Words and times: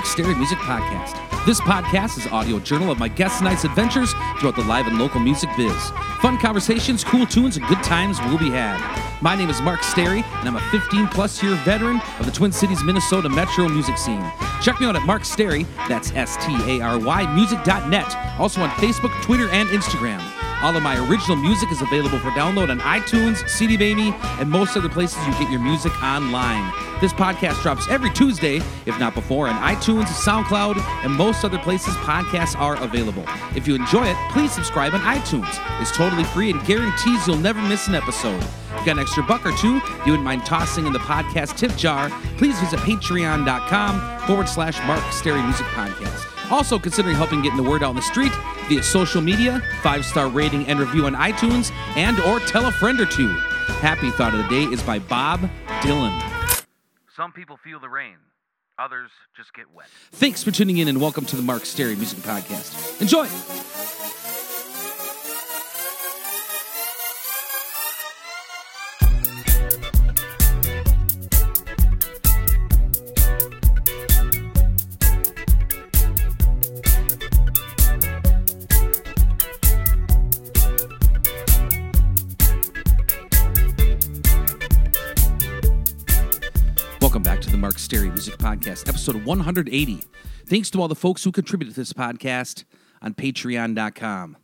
Mark 0.00 0.08
Stary 0.08 0.34
Music 0.34 0.56
Podcast. 0.60 1.44
This 1.44 1.60
podcast 1.60 2.16
is 2.16 2.26
audio 2.28 2.58
journal 2.58 2.90
of 2.90 2.98
my 2.98 3.06
guest 3.06 3.42
night's 3.42 3.64
adventures 3.64 4.14
throughout 4.38 4.56
the 4.56 4.64
live 4.64 4.86
and 4.86 4.98
local 4.98 5.20
music 5.20 5.50
biz. 5.58 5.90
Fun 6.22 6.38
conversations, 6.38 7.04
cool 7.04 7.26
tunes, 7.26 7.58
and 7.58 7.66
good 7.66 7.82
times 7.82 8.18
will 8.22 8.38
be 8.38 8.48
had. 8.48 8.80
My 9.20 9.36
name 9.36 9.50
is 9.50 9.60
Mark 9.60 9.82
Stary, 9.82 10.24
and 10.24 10.48
I'm 10.48 10.56
a 10.56 10.70
15 10.70 11.08
plus 11.08 11.42
year 11.42 11.54
veteran 11.66 12.00
of 12.18 12.24
the 12.24 12.32
Twin 12.32 12.50
Cities, 12.50 12.82
Minnesota 12.82 13.28
metro 13.28 13.68
music 13.68 13.98
scene. 13.98 14.24
Check 14.62 14.80
me 14.80 14.86
out 14.86 14.96
at 14.96 15.04
Mark 15.04 15.26
Stary, 15.26 15.66
that's 15.86 16.12
S 16.12 16.34
T 16.46 16.78
A 16.78 16.80
R 16.80 16.98
Y, 16.98 17.34
music.net. 17.34 18.38
Also 18.38 18.62
on 18.62 18.70
Facebook, 18.70 19.12
Twitter, 19.22 19.50
and 19.50 19.68
Instagram. 19.68 20.22
All 20.62 20.74
of 20.74 20.82
my 20.82 20.96
original 21.10 21.36
music 21.36 21.70
is 21.70 21.82
available 21.82 22.18
for 22.20 22.30
download 22.30 22.70
on 22.70 22.80
iTunes, 22.80 23.46
CD 23.50 23.76
Baby, 23.76 24.14
and 24.38 24.48
most 24.48 24.78
other 24.78 24.88
places 24.88 25.18
you 25.26 25.32
get 25.32 25.50
your 25.50 25.60
music 25.60 25.92
online. 26.02 26.89
This 27.00 27.14
podcast 27.14 27.62
drops 27.62 27.88
every 27.88 28.10
Tuesday, 28.10 28.56
if 28.84 28.98
not 29.00 29.14
before, 29.14 29.48
on 29.48 29.54
iTunes, 29.62 30.04
SoundCloud, 30.04 30.76
and 31.02 31.10
most 31.10 31.46
other 31.46 31.58
places 31.58 31.94
podcasts 31.94 32.54
are 32.60 32.76
available. 32.82 33.24
If 33.56 33.66
you 33.66 33.74
enjoy 33.74 34.06
it, 34.06 34.16
please 34.32 34.52
subscribe 34.52 34.92
on 34.92 35.00
iTunes. 35.00 35.48
It's 35.80 35.96
totally 35.96 36.24
free 36.24 36.50
and 36.50 36.62
guarantees 36.66 37.26
you'll 37.26 37.38
never 37.38 37.62
miss 37.62 37.88
an 37.88 37.94
episode. 37.94 38.42
If 38.42 38.84
got 38.84 38.88
an 38.88 38.98
extra 38.98 39.22
buck 39.22 39.46
or 39.46 39.52
two 39.52 39.80
you 40.04 40.12
wouldn't 40.12 40.24
mind 40.24 40.44
tossing 40.44 40.86
in 40.86 40.92
the 40.92 40.98
podcast 40.98 41.56
tip 41.56 41.74
jar, 41.74 42.10
please 42.36 42.58
visit 42.60 42.78
patreon.com 42.80 44.26
forward 44.26 44.48
slash 44.48 44.78
Mark 44.86 45.02
Music 45.42 45.66
Podcast. 45.68 46.52
Also, 46.52 46.78
considering 46.78 47.16
helping 47.16 47.40
getting 47.40 47.62
the 47.62 47.68
word 47.68 47.82
out 47.82 47.90
on 47.90 47.96
the 47.96 48.02
street 48.02 48.32
via 48.68 48.82
social 48.82 49.22
media, 49.22 49.62
five 49.82 50.04
star 50.04 50.28
rating 50.28 50.66
and 50.66 50.78
review 50.78 51.06
on 51.06 51.14
iTunes, 51.14 51.72
and 51.96 52.20
or 52.20 52.40
tell 52.40 52.66
a 52.66 52.72
friend 52.72 53.00
or 53.00 53.06
two. 53.06 53.28
Happy 53.80 54.10
Thought 54.10 54.34
of 54.34 54.42
the 54.42 54.48
Day 54.48 54.64
is 54.70 54.82
by 54.82 54.98
Bob 54.98 55.48
Dylan. 55.80 56.29
Some 57.20 57.32
people 57.32 57.58
feel 57.62 57.78
the 57.78 57.88
rain, 57.90 58.16
others 58.78 59.10
just 59.36 59.52
get 59.52 59.66
wet. 59.74 59.88
Thanks 60.12 60.42
for 60.42 60.50
tuning 60.50 60.78
in 60.78 60.88
and 60.88 60.98
welcome 61.02 61.26
to 61.26 61.36
the 61.36 61.42
Mark 61.42 61.66
Stary 61.66 61.94
Music 61.94 62.18
Podcast. 62.20 62.98
Enjoy! 63.02 63.99
Podcast, 88.60 88.88
episode 88.90 89.24
180. 89.24 90.04
Thanks 90.44 90.68
to 90.70 90.82
all 90.82 90.88
the 90.88 90.94
folks 90.94 91.24
who 91.24 91.32
contributed 91.32 91.74
to 91.74 91.80
this 91.80 91.94
podcast 91.94 92.64
on 93.00 93.14
patreon.com. 93.14 94.36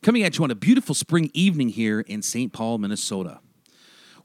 Coming 0.00 0.22
at 0.22 0.38
you 0.38 0.44
on 0.44 0.52
a 0.52 0.54
beautiful 0.54 0.94
spring 0.94 1.28
evening 1.34 1.70
here 1.70 2.00
in 2.00 2.22
St. 2.22 2.52
Paul, 2.52 2.78
Minnesota. 2.78 3.40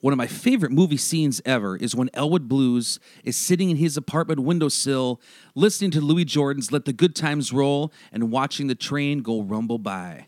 One 0.01 0.13
of 0.13 0.17
my 0.17 0.27
favorite 0.27 0.71
movie 0.71 0.97
scenes 0.97 1.41
ever 1.45 1.75
is 1.75 1.95
when 1.95 2.11
Elwood 2.13 2.47
Blues 2.47 2.99
is 3.23 3.35
sitting 3.35 3.71
in 3.71 3.77
his 3.77 3.97
apartment 3.97 4.41
windowsill, 4.41 5.19
listening 5.55 5.89
to 5.91 6.01
Louis 6.01 6.25
Jordan's 6.25 6.71
Let 6.71 6.85
the 6.85 6.93
Good 6.93 7.15
Times 7.15 7.51
Roll 7.51 7.91
and 8.11 8.31
watching 8.31 8.67
the 8.67 8.75
train 8.75 9.23
go 9.23 9.41
rumble 9.41 9.79
by. 9.79 10.27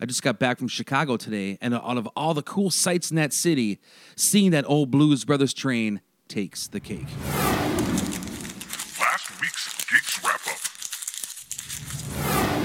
I 0.00 0.06
just 0.06 0.22
got 0.22 0.38
back 0.38 0.58
from 0.58 0.68
Chicago 0.68 1.16
today, 1.16 1.58
and 1.60 1.74
out 1.74 1.98
of 1.98 2.06
all 2.14 2.32
the 2.32 2.42
cool 2.42 2.70
sights 2.70 3.10
in 3.10 3.16
that 3.16 3.32
city, 3.32 3.80
seeing 4.14 4.52
that 4.52 4.64
old 4.68 4.92
Blues 4.92 5.24
Brothers 5.24 5.52
train 5.52 6.00
takes 6.28 6.68
the 6.68 6.78
cake. 6.80 7.06
Last 8.98 9.40
week's 9.40 9.74
Geeks 9.90 10.24
Wrap 10.24 10.40
Up. 10.46 10.58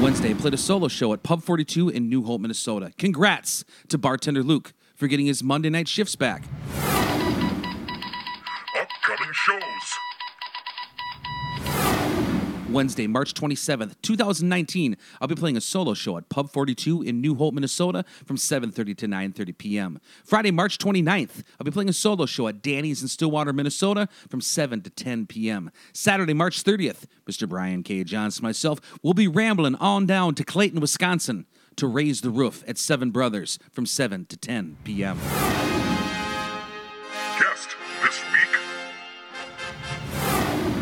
Wednesday, 0.02 0.34
played 0.34 0.56
a 0.56 0.58
solo 0.58 0.88
show 0.88 1.14
at 1.14 1.22
Pub 1.22 1.44
42 1.44 1.90
in 1.90 2.10
New 2.10 2.24
Hope, 2.24 2.42
Minnesota. 2.42 2.92
Congrats 2.98 3.64
to 3.90 4.00
bartender 4.00 4.42
Luke 4.42 4.74
for 4.96 5.08
getting 5.08 5.28
his 5.28 5.44
Monday 5.44 5.70
night 5.70 5.88
shifts 5.88 6.16
back. 6.16 6.44
Wednesday, 12.74 13.08
March 13.08 13.34
27th, 13.34 13.96
2019, 14.02 14.96
I'll 15.20 15.28
be 15.28 15.36
playing 15.36 15.58
a 15.58 15.62
solo 15.62 15.94
show 15.94 16.18
at 16.18 16.30
Pub 16.30 16.52
42 16.52 17.02
in 17.02 17.22
New 17.22 17.36
Hope, 17.36 17.54
Minnesota 17.54 18.06
from 18.26 18.38
7:30 18.38 18.98
to 18.98 19.08
9:30 19.08 19.58
p.m. 19.58 20.00
Friday, 20.24 20.52
March 20.52 20.78
29th, 20.78 21.44
I'll 21.60 21.66
be 21.66 21.72
playing 21.72 21.90
a 21.90 21.94
solo 21.94 22.26
show 22.26 22.48
at 22.48 22.62
Danny's 22.62 23.02
in 23.02 23.08
Stillwater, 23.08 23.54
Minnesota 23.54 24.08
from 24.30 24.42
7 24.42 24.82
to 24.82 24.90
10 24.90 25.28
p.m. 25.28 25.72
Saturday, 25.94 26.34
March 26.34 26.64
30th, 26.64 27.06
Mr. 27.30 27.48
Brian 27.48 27.84
K. 27.84 28.04
Johnson 28.04 28.44
myself 28.44 28.80
will 29.04 29.14
be 29.14 29.28
rambling 29.28 29.76
on 29.76 30.06
down 30.06 30.36
to 30.36 30.44
Clayton, 30.44 30.80
Wisconsin 30.80 31.46
to 31.76 31.88
raise 31.88 32.22
the 32.22 32.30
roof 32.30 32.64
at 32.68 32.78
Seven 32.78 33.12
Brothers 33.12 33.60
from 33.72 33.86
7 33.86 34.26
to 34.26 34.38
10 34.38 34.78
p.m. 34.84 35.20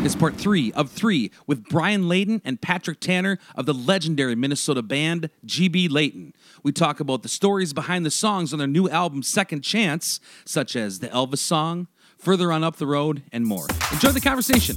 It's 0.02 0.16
part 0.16 0.34
three 0.34 0.72
of 0.72 0.90
three 0.90 1.30
with 1.46 1.68
Brian 1.68 2.08
Leighton 2.08 2.40
and 2.42 2.58
Patrick 2.58 3.00
Tanner 3.00 3.38
of 3.54 3.66
the 3.66 3.74
legendary 3.74 4.34
Minnesota 4.34 4.80
band 4.80 5.28
GB 5.44 5.90
Leighton. 5.90 6.34
We 6.62 6.72
talk 6.72 7.00
about 7.00 7.22
the 7.22 7.28
stories 7.28 7.74
behind 7.74 8.06
the 8.06 8.10
songs 8.10 8.54
on 8.54 8.58
their 8.58 8.66
new 8.66 8.88
album 8.88 9.22
Second 9.22 9.60
Chance, 9.60 10.18
such 10.46 10.74
as 10.74 11.00
the 11.00 11.08
Elvis 11.08 11.38
song, 11.38 11.86
Further 12.16 12.50
On 12.50 12.64
Up 12.64 12.76
the 12.76 12.86
Road, 12.86 13.24
and 13.30 13.44
more. 13.44 13.66
Enjoy 13.92 14.10
the 14.10 14.22
conversation. 14.22 14.74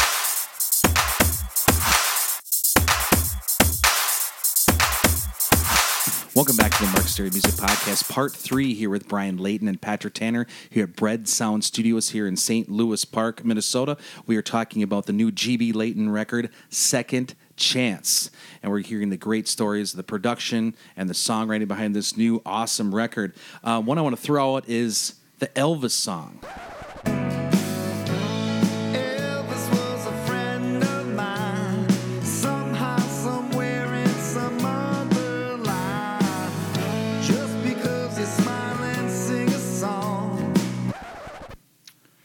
Welcome 6.43 6.57
back 6.57 6.77
to 6.77 6.85
the 6.85 6.91
Mark 6.91 7.07
Stary 7.07 7.29
Music 7.29 7.51
Podcast, 7.51 8.11
part 8.11 8.33
three 8.33 8.73
here 8.73 8.89
with 8.89 9.07
Brian 9.07 9.37
Leighton 9.37 9.69
and 9.69 9.79
Patrick 9.79 10.13
Tanner 10.13 10.45
here 10.69 10.83
at 10.83 10.93
Bread 10.93 11.29
Sound 11.29 11.63
Studios 11.63 12.09
here 12.09 12.27
in 12.27 12.35
St. 12.35 12.69
Louis 12.69 13.05
Park, 13.05 13.45
Minnesota. 13.45 13.95
We 14.27 14.35
are 14.35 14.41
talking 14.41 14.83
about 14.83 15.05
the 15.05 15.13
new 15.13 15.31
GB 15.31 15.73
Leighton 15.73 16.09
record, 16.09 16.49
Second 16.67 17.35
Chance. 17.55 18.29
And 18.61 18.73
we're 18.73 18.79
hearing 18.79 19.09
the 19.09 19.15
great 19.15 19.47
stories, 19.47 19.93
of 19.93 19.97
the 19.97 20.03
production, 20.03 20.75
and 20.97 21.09
the 21.09 21.13
songwriting 21.13 21.69
behind 21.69 21.95
this 21.95 22.17
new 22.17 22.41
awesome 22.45 22.93
record. 22.93 23.33
Uh, 23.63 23.81
one 23.81 23.97
I 23.97 24.01
want 24.01 24.17
to 24.17 24.21
throw 24.21 24.57
out 24.57 24.67
is 24.67 25.13
the 25.39 25.47
Elvis 25.47 25.91
song. 25.91 26.41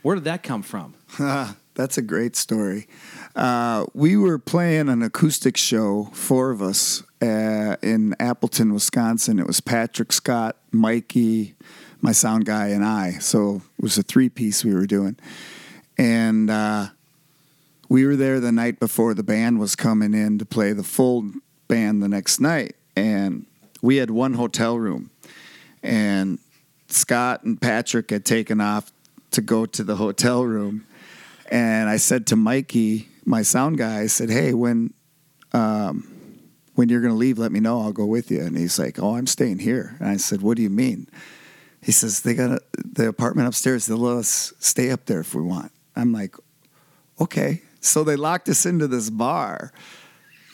Where 0.08 0.14
did 0.14 0.24
that 0.24 0.42
come 0.42 0.62
from? 0.62 0.94
That's 1.74 1.98
a 1.98 2.00
great 2.00 2.34
story. 2.34 2.88
Uh, 3.36 3.84
we 3.92 4.16
were 4.16 4.38
playing 4.38 4.88
an 4.88 5.02
acoustic 5.02 5.58
show, 5.58 6.08
four 6.14 6.50
of 6.50 6.62
us, 6.62 7.02
uh, 7.20 7.76
in 7.82 8.16
Appleton, 8.18 8.72
Wisconsin. 8.72 9.38
It 9.38 9.46
was 9.46 9.60
Patrick 9.60 10.14
Scott, 10.14 10.56
Mikey, 10.72 11.56
my 12.00 12.12
sound 12.12 12.46
guy, 12.46 12.68
and 12.68 12.86
I. 12.86 13.18
So 13.18 13.56
it 13.56 13.82
was 13.82 13.98
a 13.98 14.02
three 14.02 14.30
piece 14.30 14.64
we 14.64 14.72
were 14.72 14.86
doing. 14.86 15.18
And 15.98 16.48
uh, 16.48 16.86
we 17.90 18.06
were 18.06 18.16
there 18.16 18.40
the 18.40 18.50
night 18.50 18.80
before 18.80 19.12
the 19.12 19.22
band 19.22 19.60
was 19.60 19.76
coming 19.76 20.14
in 20.14 20.38
to 20.38 20.46
play 20.46 20.72
the 20.72 20.82
full 20.82 21.32
band 21.68 22.02
the 22.02 22.08
next 22.08 22.40
night. 22.40 22.76
And 22.96 23.44
we 23.82 23.96
had 23.96 24.08
one 24.08 24.32
hotel 24.32 24.78
room. 24.78 25.10
And 25.82 26.38
Scott 26.86 27.42
and 27.42 27.60
Patrick 27.60 28.08
had 28.08 28.24
taken 28.24 28.62
off 28.62 28.90
to 29.30 29.40
go 29.40 29.66
to 29.66 29.82
the 29.82 29.96
hotel 29.96 30.44
room. 30.44 30.86
And 31.50 31.88
I 31.88 31.96
said 31.96 32.26
to 32.28 32.36
Mikey, 32.36 33.08
my 33.24 33.42
sound 33.42 33.78
guy, 33.78 34.00
I 34.00 34.06
said, 34.06 34.30
"Hey, 34.30 34.54
when 34.54 34.92
um, 35.52 36.08
when 36.74 36.88
you're 36.88 37.00
going 37.00 37.12
to 37.12 37.18
leave, 37.18 37.38
let 37.38 37.52
me 37.52 37.60
know. 37.60 37.80
I'll 37.80 37.92
go 37.92 38.06
with 38.06 38.30
you." 38.30 38.40
And 38.40 38.56
he's 38.56 38.78
like, 38.78 38.98
"Oh, 38.98 39.16
I'm 39.16 39.26
staying 39.26 39.58
here." 39.58 39.96
And 40.00 40.08
I 40.08 40.16
said, 40.16 40.42
"What 40.42 40.56
do 40.56 40.62
you 40.62 40.70
mean?" 40.70 41.08
He 41.82 41.92
says, 41.92 42.20
"They 42.20 42.34
got 42.34 42.50
a, 42.52 42.60
the 42.74 43.08
apartment 43.08 43.48
upstairs. 43.48 43.86
They'll 43.86 43.98
let 43.98 44.16
us 44.16 44.52
stay 44.58 44.90
up 44.90 45.06
there 45.06 45.20
if 45.20 45.34
we 45.34 45.42
want." 45.42 45.72
I'm 45.94 46.12
like, 46.12 46.34
"Okay." 47.20 47.62
So 47.80 48.02
they 48.02 48.16
locked 48.16 48.48
us 48.48 48.66
into 48.66 48.88
this 48.88 49.10
bar, 49.10 49.72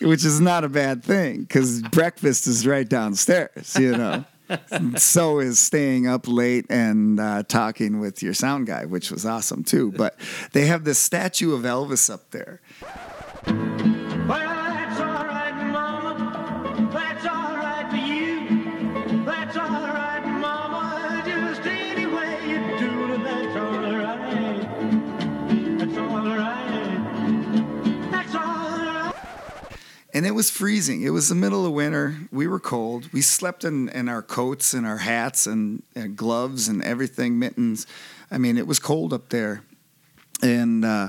which 0.00 0.24
is 0.24 0.40
not 0.40 0.64
a 0.64 0.68
bad 0.68 1.02
thing 1.02 1.42
because 1.42 1.80
breakfast 1.80 2.46
is 2.46 2.66
right 2.66 2.88
downstairs. 2.88 3.76
You 3.78 3.96
know. 3.96 4.24
so 4.96 5.38
is 5.38 5.58
staying 5.58 6.06
up 6.06 6.26
late 6.28 6.66
and 6.68 7.18
uh, 7.18 7.42
talking 7.44 8.00
with 8.00 8.22
your 8.22 8.34
sound 8.34 8.66
guy, 8.66 8.84
which 8.84 9.10
was 9.10 9.24
awesome 9.24 9.64
too. 9.64 9.92
But 9.92 10.16
they 10.52 10.66
have 10.66 10.84
this 10.84 10.98
statue 10.98 11.54
of 11.54 11.62
Elvis 11.62 12.12
up 12.12 12.30
there. 12.30 12.60
And 30.14 30.24
it 30.24 30.30
was 30.30 30.48
freezing. 30.48 31.02
It 31.02 31.10
was 31.10 31.28
the 31.28 31.34
middle 31.34 31.66
of 31.66 31.72
winter. 31.72 32.16
We 32.30 32.46
were 32.46 32.60
cold. 32.60 33.12
We 33.12 33.20
slept 33.20 33.64
in, 33.64 33.88
in 33.88 34.08
our 34.08 34.22
coats 34.22 34.72
and 34.72 34.86
our 34.86 34.98
hats 34.98 35.48
and, 35.48 35.82
and 35.96 36.16
gloves 36.16 36.68
and 36.68 36.80
everything, 36.84 37.40
mittens. 37.40 37.88
I 38.30 38.38
mean, 38.38 38.56
it 38.56 38.68
was 38.68 38.78
cold 38.78 39.12
up 39.12 39.30
there. 39.30 39.64
And 40.40 40.84
uh, 40.84 41.08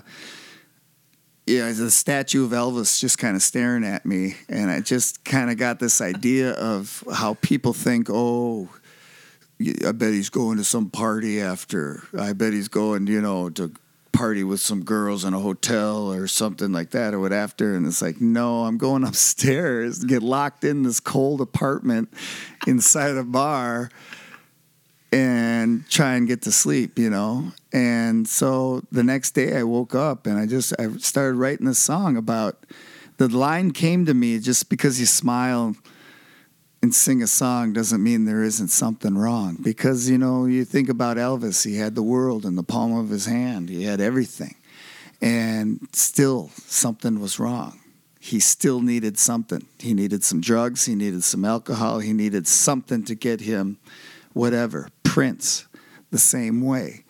yeah, 1.46 1.72
the 1.72 1.92
statue 1.92 2.46
of 2.46 2.52
Elvis 2.52 3.00
just 3.00 3.20
kind 3.20 3.36
of 3.36 3.44
staring 3.44 3.84
at 3.84 4.08
me. 4.08 4.38
And 4.50 4.72
I 4.72 4.82
just 4.82 5.24
kind 5.24 5.52
of 5.52 5.58
got 5.58 5.80
this 5.80 6.02
idea 6.02 6.54
of 6.54 7.04
how 7.14 7.36
people 7.36 7.74
think, 7.74 8.08
oh, 8.10 8.70
I 9.86 9.92
bet 9.92 10.14
he's 10.14 10.32
going 10.32 10.58
to 10.58 10.64
some 10.64 10.90
party 10.90 11.40
after. 11.40 12.02
I 12.18 12.34
bet 12.34 12.54
he's 12.54 12.70
going, 12.70 13.06
you 13.06 13.22
know, 13.22 13.52
to 13.52 13.72
party 14.16 14.44
with 14.44 14.62
some 14.62 14.84
girls 14.84 15.26
in 15.26 15.34
a 15.34 15.40
hotel 15.40 16.12
or 16.12 16.28
something 16.28 16.72
like 16.72 16.92
that 16.92 17.14
or 17.14 17.20
what 17.20 17.34
after. 17.34 17.76
And 17.76 17.86
it's 17.86 18.02
like, 18.02 18.22
no, 18.22 18.64
I'm 18.64 18.78
going 18.78 19.04
upstairs, 19.08 20.04
get 20.04 20.24
locked 20.24 20.64
in 20.64 20.84
this 20.84 21.00
cold 21.00 21.42
apartment 21.42 22.12
inside 22.66 23.16
a 23.18 23.24
bar 23.24 23.90
and 25.12 25.88
try 25.90 26.16
and 26.16 26.28
get 26.28 26.42
to 26.44 26.52
sleep, 26.52 26.98
you 26.98 27.10
know. 27.10 27.52
And 27.74 28.28
so 28.28 28.82
the 28.92 29.04
next 29.04 29.32
day 29.32 29.58
I 29.58 29.64
woke 29.64 29.94
up 29.96 30.28
and 30.28 30.38
I 30.38 30.46
just 30.46 30.74
I 30.80 30.90
started 30.98 31.36
writing 31.36 31.66
this 31.66 31.80
song 31.80 32.18
about 32.18 32.66
the 33.18 33.28
line 33.28 33.72
came 33.72 34.06
to 34.06 34.14
me 34.14 34.40
just 34.40 34.70
because 34.70 35.00
you 35.00 35.06
smile 35.06 35.76
and 36.86 36.94
sing 36.94 37.24
a 37.24 37.28
song 37.28 37.74
doesn't 37.74 38.04
mean 38.04 38.26
there 38.26 38.44
isn't 38.44 38.68
something 38.68 39.18
wrong. 39.18 39.58
Because, 39.60 40.08
you 40.08 40.20
know, 40.20 40.46
you 40.46 40.64
think 40.64 40.88
about 40.88 41.18
Elvis, 41.18 41.66
he 41.66 41.78
had 41.78 41.96
the 41.96 42.04
world 42.04 42.46
in 42.46 42.56
the 42.56 42.62
palm 42.62 42.96
of 42.96 43.10
his 43.10 43.26
hand, 43.26 43.70
he 43.70 43.86
had 43.86 44.00
everything. 44.00 44.54
And 45.20 45.80
still, 45.94 46.52
something 46.54 47.20
was 47.20 47.40
wrong. 47.40 47.80
He 48.20 48.40
still 48.40 48.82
needed 48.82 49.18
something. 49.18 49.66
He 49.80 49.96
needed 49.96 50.24
some 50.24 50.42
drugs, 50.42 50.86
he 50.86 50.94
needed 50.94 51.24
some 51.24 51.44
alcohol, 51.44 52.02
he 52.02 52.14
needed 52.14 52.46
something 52.48 53.04
to 53.06 53.16
get 53.16 53.42
him 53.42 53.80
whatever. 54.34 54.90
Prince, 55.04 55.66
the 56.12 56.20
same 56.20 56.62
way. 56.62 57.04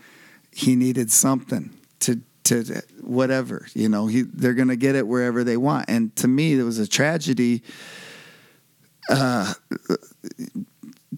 He 0.53 0.77
needed 0.77 1.11
something 1.11 1.71
to 1.99 2.21
to 2.45 2.81
whatever, 3.01 3.67
you 3.73 3.89
know, 3.89 4.07
he 4.07 4.21
they're 4.21 4.53
going 4.53 4.69
to 4.69 4.77
get 4.77 4.95
it 4.95 5.05
wherever 5.05 5.43
they 5.43 5.57
want. 5.57 5.89
And 5.89 6.15
to 6.15 6.29
me, 6.29 6.57
it 6.57 6.63
was 6.63 6.79
a 6.79 6.87
tragedy 6.87 7.61
uh, 9.09 9.53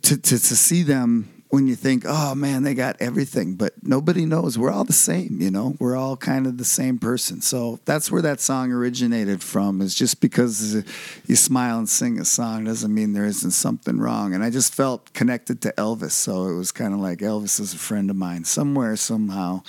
to, 0.02 0.18
to 0.18 0.40
to 0.40 0.40
see 0.40 0.84
them 0.84 1.38
when 1.50 1.66
you 1.66 1.76
think, 1.76 2.04
oh 2.06 2.36
man, 2.36 2.64
they 2.64 2.74
got 2.74 2.98
everything, 3.00 3.56
but 3.56 3.74
nobody 3.82 4.26
knows. 4.26 4.58
We're 4.58 4.72
all 4.72 4.84
the 4.84 4.92
same, 4.94 5.38
you 5.40 5.50
know. 5.50 5.76
We're 5.80 5.96
all 5.96 6.18
kind 6.18 6.46
of 6.46 6.58
the 6.58 6.66
same 6.66 7.00
person. 7.00 7.42
So 7.42 7.80
that's 7.86 8.12
where 8.12 8.22
that 8.22 8.42
song 8.42 8.72
originated 8.72 9.42
from. 9.42 9.82
Is 9.82 9.96
just 9.96 10.20
because 10.20 10.84
you 11.26 11.36
smile 11.36 11.78
and 11.78 11.88
sing 11.88 12.20
a 12.20 12.26
song 12.26 12.66
doesn't 12.66 12.94
mean 12.94 13.14
there 13.14 13.26
isn't 13.26 13.52
something 13.52 13.98
wrong. 13.98 14.34
And 14.34 14.44
I 14.44 14.50
just 14.50 14.76
felt 14.76 15.14
connected 15.14 15.62
to 15.62 15.74
Elvis, 15.78 16.12
so 16.12 16.48
it 16.48 16.56
was 16.56 16.72
kind 16.72 16.94
of 16.94 17.00
like 17.00 17.20
Elvis 17.20 17.60
is 17.60 17.74
a 17.74 17.78
friend 17.78 18.10
of 18.10 18.18
mine 18.18 18.44
somewhere, 18.44 18.96
somehow, 18.98 19.64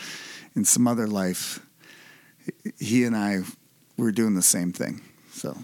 in 0.56 0.64
some 0.64 0.88
other 0.88 1.06
life. 1.06 1.60
He 2.78 3.04
and 3.04 3.14
I 3.16 3.42
were 3.96 4.10
doing 4.10 4.34
the 4.34 4.42
same 4.42 4.72
thing. 4.72 5.02
So. 5.30 5.56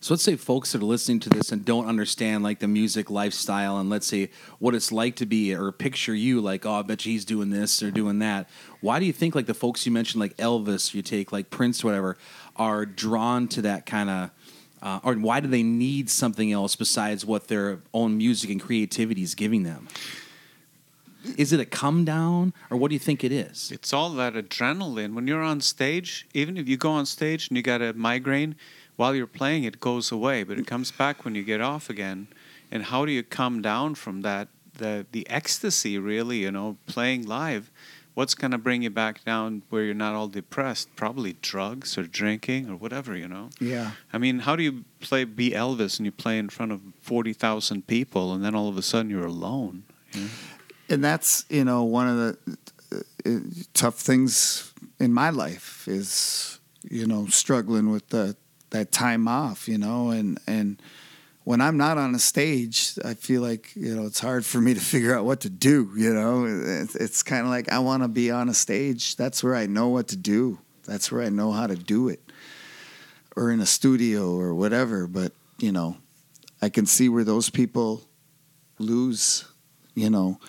So 0.00 0.14
let's 0.14 0.22
say 0.22 0.36
folks 0.36 0.72
that 0.72 0.80
are 0.80 0.84
listening 0.84 1.18
to 1.20 1.28
this 1.28 1.50
and 1.50 1.64
don't 1.64 1.86
understand 1.86 2.44
like 2.44 2.60
the 2.60 2.68
music 2.68 3.10
lifestyle 3.10 3.78
and 3.78 3.90
let's 3.90 4.06
say 4.06 4.30
what 4.60 4.76
it's 4.76 4.92
like 4.92 5.16
to 5.16 5.26
be 5.26 5.52
or 5.52 5.72
picture 5.72 6.14
you 6.14 6.40
like, 6.40 6.64
oh, 6.64 6.74
I 6.74 6.82
bet 6.82 7.04
you 7.04 7.12
he's 7.12 7.24
doing 7.24 7.50
this 7.50 7.82
or 7.82 7.90
doing 7.90 8.20
that. 8.20 8.48
Why 8.80 9.00
do 9.00 9.06
you 9.06 9.12
think 9.12 9.34
like 9.34 9.46
the 9.46 9.54
folks 9.54 9.84
you 9.86 9.90
mentioned, 9.90 10.20
like 10.20 10.36
Elvis, 10.36 10.94
you 10.94 11.02
take 11.02 11.32
like 11.32 11.50
Prince, 11.50 11.82
whatever, 11.82 12.16
are 12.54 12.86
drawn 12.86 13.48
to 13.48 13.62
that 13.62 13.86
kind 13.86 14.08
of, 14.08 14.30
uh, 14.80 15.00
or 15.02 15.14
why 15.14 15.40
do 15.40 15.48
they 15.48 15.64
need 15.64 16.08
something 16.08 16.52
else 16.52 16.76
besides 16.76 17.26
what 17.26 17.48
their 17.48 17.80
own 17.92 18.16
music 18.16 18.50
and 18.50 18.60
creativity 18.60 19.22
is 19.22 19.34
giving 19.34 19.64
them? 19.64 19.88
Is 21.36 21.52
it 21.52 21.58
a 21.58 21.66
come 21.66 22.04
down 22.04 22.52
or 22.70 22.76
what 22.76 22.90
do 22.90 22.94
you 22.94 23.00
think 23.00 23.24
it 23.24 23.32
is? 23.32 23.72
It's 23.72 23.92
all 23.92 24.10
that 24.10 24.34
adrenaline. 24.34 25.14
When 25.14 25.26
you're 25.26 25.42
on 25.42 25.60
stage, 25.60 26.28
even 26.34 26.56
if 26.56 26.68
you 26.68 26.76
go 26.76 26.92
on 26.92 27.04
stage 27.04 27.48
and 27.48 27.56
you 27.56 27.64
got 27.64 27.82
a 27.82 27.92
migraine, 27.94 28.54
while 28.98 29.14
you're 29.14 29.28
playing, 29.28 29.62
it 29.62 29.78
goes 29.78 30.10
away, 30.10 30.42
but 30.42 30.58
it 30.58 30.66
comes 30.66 30.90
back 30.90 31.24
when 31.24 31.36
you 31.36 31.44
get 31.44 31.60
off 31.60 31.88
again. 31.88 32.26
And 32.68 32.82
how 32.82 33.06
do 33.06 33.12
you 33.12 33.22
come 33.22 33.62
down 33.62 33.94
from 33.94 34.22
that? 34.22 34.48
The 34.74 35.06
the 35.12 35.24
ecstasy, 35.30 35.98
really, 35.98 36.38
you 36.38 36.50
know, 36.50 36.76
playing 36.86 37.26
live. 37.26 37.70
What's 38.14 38.34
going 38.34 38.50
to 38.50 38.58
bring 38.58 38.82
you 38.82 38.90
back 38.90 39.24
down 39.24 39.62
where 39.70 39.84
you're 39.84 39.94
not 39.94 40.14
all 40.14 40.26
depressed? 40.26 40.88
Probably 40.96 41.36
drugs 41.40 41.96
or 41.96 42.02
drinking 42.02 42.68
or 42.68 42.74
whatever, 42.74 43.16
you 43.16 43.28
know. 43.28 43.50
Yeah. 43.60 43.92
I 44.12 44.18
mean, 44.18 44.40
how 44.40 44.56
do 44.56 44.64
you 44.64 44.84
play 44.98 45.22
be 45.22 45.50
Elvis 45.50 45.98
and 45.98 46.04
you 46.04 46.10
play 46.10 46.36
in 46.36 46.48
front 46.48 46.72
of 46.72 46.80
forty 47.00 47.32
thousand 47.32 47.86
people 47.86 48.34
and 48.34 48.44
then 48.44 48.56
all 48.56 48.68
of 48.68 48.76
a 48.76 48.82
sudden 48.82 49.10
you're 49.10 49.26
alone? 49.26 49.84
you 50.12 50.22
know? 50.22 50.28
and 50.88 51.04
that's 51.04 51.44
you 51.48 51.64
know 51.64 51.84
one 51.84 52.08
of 52.08 52.16
the 52.16 52.58
uh, 53.26 53.38
tough 53.74 53.96
things 53.96 54.72
in 54.98 55.12
my 55.12 55.30
life 55.30 55.86
is 55.86 56.58
you 56.90 57.06
know 57.06 57.26
struggling 57.26 57.90
with 57.90 58.08
the 58.08 58.36
that 58.70 58.92
time 58.92 59.28
off 59.28 59.68
you 59.68 59.78
know 59.78 60.10
and 60.10 60.38
and 60.46 60.80
when 61.48 61.62
I'm 61.62 61.78
not 61.78 61.96
on 61.96 62.14
a 62.14 62.18
stage, 62.18 62.98
I 63.02 63.14
feel 63.14 63.40
like 63.40 63.74
you 63.74 63.96
know 63.96 64.04
it's 64.04 64.20
hard 64.20 64.44
for 64.44 64.60
me 64.60 64.74
to 64.74 64.80
figure 64.92 65.16
out 65.16 65.24
what 65.24 65.40
to 65.40 65.48
do. 65.48 65.90
You 65.96 66.12
know, 66.12 66.44
it's, 66.44 66.94
it's 66.94 67.22
kind 67.22 67.44
of 67.44 67.48
like 67.48 67.72
I 67.72 67.78
want 67.78 68.02
to 68.02 68.08
be 68.08 68.30
on 68.30 68.50
a 68.50 68.54
stage. 68.54 69.16
That's 69.16 69.42
where 69.42 69.54
I 69.54 69.64
know 69.64 69.88
what 69.88 70.08
to 70.08 70.16
do. 70.16 70.58
That's 70.84 71.10
where 71.10 71.22
I 71.22 71.30
know 71.30 71.52
how 71.52 71.66
to 71.66 71.74
do 71.74 72.10
it, 72.10 72.20
or 73.34 73.50
in 73.50 73.60
a 73.60 73.66
studio 73.66 74.36
or 74.36 74.54
whatever. 74.54 75.06
But 75.06 75.32
you 75.58 75.72
know, 75.72 75.96
I 76.60 76.68
can 76.68 76.84
see 76.84 77.08
where 77.08 77.24
those 77.24 77.48
people 77.48 78.02
lose. 78.78 79.46
You 79.94 80.10
know, 80.10 80.40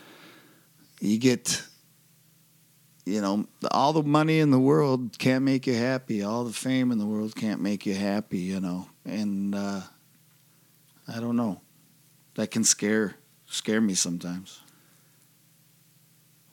you 0.99 1.17
get 1.17 1.63
you 3.09 3.21
know 3.21 3.45
all 3.71 3.93
the 3.93 4.03
money 4.03 4.39
in 4.39 4.51
the 4.51 4.59
world 4.59 5.17
can't 5.19 5.43
make 5.43 5.67
you 5.67 5.75
happy 5.75 6.23
all 6.23 6.43
the 6.43 6.53
fame 6.53 6.91
in 6.91 6.97
the 6.97 7.05
world 7.05 7.35
can't 7.35 7.61
make 7.61 7.85
you 7.85 7.95
happy 7.95 8.39
you 8.39 8.59
know 8.59 8.87
and 9.05 9.55
uh, 9.55 9.81
i 11.07 11.19
don't 11.19 11.35
know 11.35 11.59
that 12.35 12.51
can 12.51 12.63
scare 12.63 13.15
scare 13.47 13.81
me 13.81 13.93
sometimes 13.93 14.61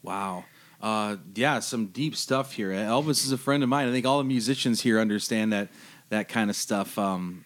Wow. 0.06 0.44
Uh, 0.80 1.16
yeah, 1.34 1.58
some 1.58 1.86
deep 1.86 2.14
stuff 2.14 2.52
here. 2.52 2.70
Elvis 2.70 3.24
is 3.24 3.32
a 3.32 3.38
friend 3.38 3.62
of 3.64 3.68
mine. 3.68 3.88
I 3.88 3.90
think 3.90 4.06
all 4.06 4.18
the 4.18 4.24
musicians 4.24 4.80
here 4.80 5.00
understand 5.00 5.52
that 5.52 5.68
that 6.10 6.28
kind 6.28 6.48
of 6.48 6.54
stuff. 6.54 6.96
Um, 6.96 7.44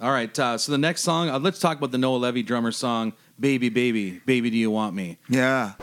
all 0.00 0.10
right. 0.10 0.36
Uh, 0.36 0.58
so 0.58 0.72
the 0.72 0.78
next 0.78 1.02
song, 1.02 1.30
uh, 1.30 1.38
let's 1.38 1.60
talk 1.60 1.78
about 1.78 1.92
the 1.92 1.98
Noah 1.98 2.16
Levy 2.16 2.42
drummer 2.42 2.72
song, 2.72 3.12
"Baby, 3.38 3.68
Baby, 3.68 4.20
Baby, 4.26 4.50
Do 4.50 4.56
You 4.56 4.72
Want 4.72 4.96
Me?" 4.96 5.18
yeah 5.28 5.74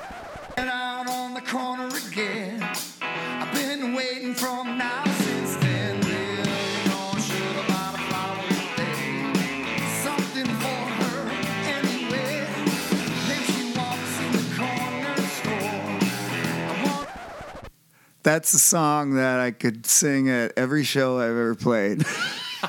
that's 18.30 18.54
a 18.54 18.60
song 18.60 19.16
that 19.16 19.40
i 19.40 19.50
could 19.50 19.88
sing 19.88 20.30
at 20.30 20.54
every 20.56 20.84
show 20.84 21.18
i've 21.18 21.32
ever 21.32 21.56
played. 21.56 22.04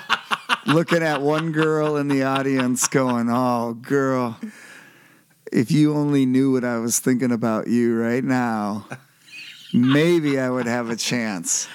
Looking 0.66 1.02
at 1.02 1.20
one 1.20 1.52
girl 1.52 1.98
in 1.98 2.08
the 2.08 2.22
audience 2.22 2.88
going 2.88 3.28
oh 3.28 3.74
girl 3.74 4.38
if 5.52 5.70
you 5.70 5.92
only 5.92 6.24
knew 6.24 6.50
what 6.52 6.64
i 6.64 6.78
was 6.78 6.98
thinking 6.98 7.30
about 7.30 7.66
you 7.66 7.94
right 7.94 8.24
now 8.24 8.86
maybe 9.72 10.38
i 10.38 10.48
would 10.48 10.66
have 10.66 10.90
a 10.90 10.96
chance. 10.96 11.68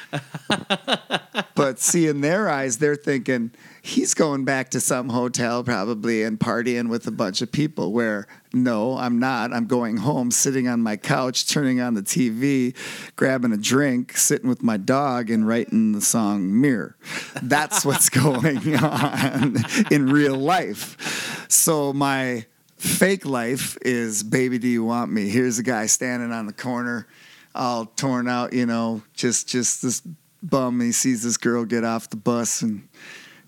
But 1.55 1.79
see 1.79 2.07
in 2.07 2.21
their 2.21 2.49
eyes 2.49 2.77
they're 2.77 2.95
thinking 2.95 3.51
he's 3.81 4.13
going 4.13 4.45
back 4.45 4.69
to 4.71 4.81
some 4.81 5.09
hotel 5.09 5.63
probably 5.63 6.23
and 6.23 6.39
partying 6.39 6.89
with 6.89 7.07
a 7.07 7.11
bunch 7.11 7.41
of 7.41 7.51
people 7.51 7.93
where 7.93 8.27
no 8.53 8.97
i'm 8.97 9.19
not. 9.19 9.53
I'm 9.53 9.65
going 9.65 9.97
home 9.97 10.31
sitting 10.31 10.67
on 10.67 10.81
my 10.81 10.97
couch 10.97 11.47
turning 11.47 11.79
on 11.79 11.93
the 11.93 12.01
tv 12.03 12.75
grabbing 13.15 13.53
a 13.53 13.57
drink 13.57 14.17
sitting 14.17 14.49
with 14.49 14.63
my 14.63 14.77
dog 14.77 15.29
and 15.29 15.47
writing 15.47 15.93
the 15.93 16.01
song 16.01 16.59
mirror. 16.59 16.97
That's 17.41 17.85
what's 17.85 18.09
going 18.23 18.75
on 18.75 19.57
in 19.91 20.07
real 20.07 20.35
life. 20.35 21.45
So 21.49 21.93
my 21.93 22.45
fake 22.77 23.25
life 23.25 23.77
is 23.81 24.23
baby 24.23 24.57
do 24.57 24.67
you 24.67 24.83
want 24.83 25.11
me? 25.11 25.29
Here's 25.29 25.57
a 25.57 25.63
guy 25.63 25.85
standing 25.85 26.31
on 26.31 26.45
the 26.45 26.53
corner 26.53 27.07
all 27.55 27.85
torn 27.85 28.27
out 28.27 28.53
you 28.53 28.65
know 28.65 29.01
just 29.13 29.47
just 29.47 29.81
this 29.81 30.01
bum 30.43 30.79
he 30.79 30.91
sees 30.91 31.23
this 31.23 31.37
girl 31.37 31.65
get 31.65 31.83
off 31.83 32.09
the 32.09 32.17
bus 32.17 32.61
and 32.61 32.87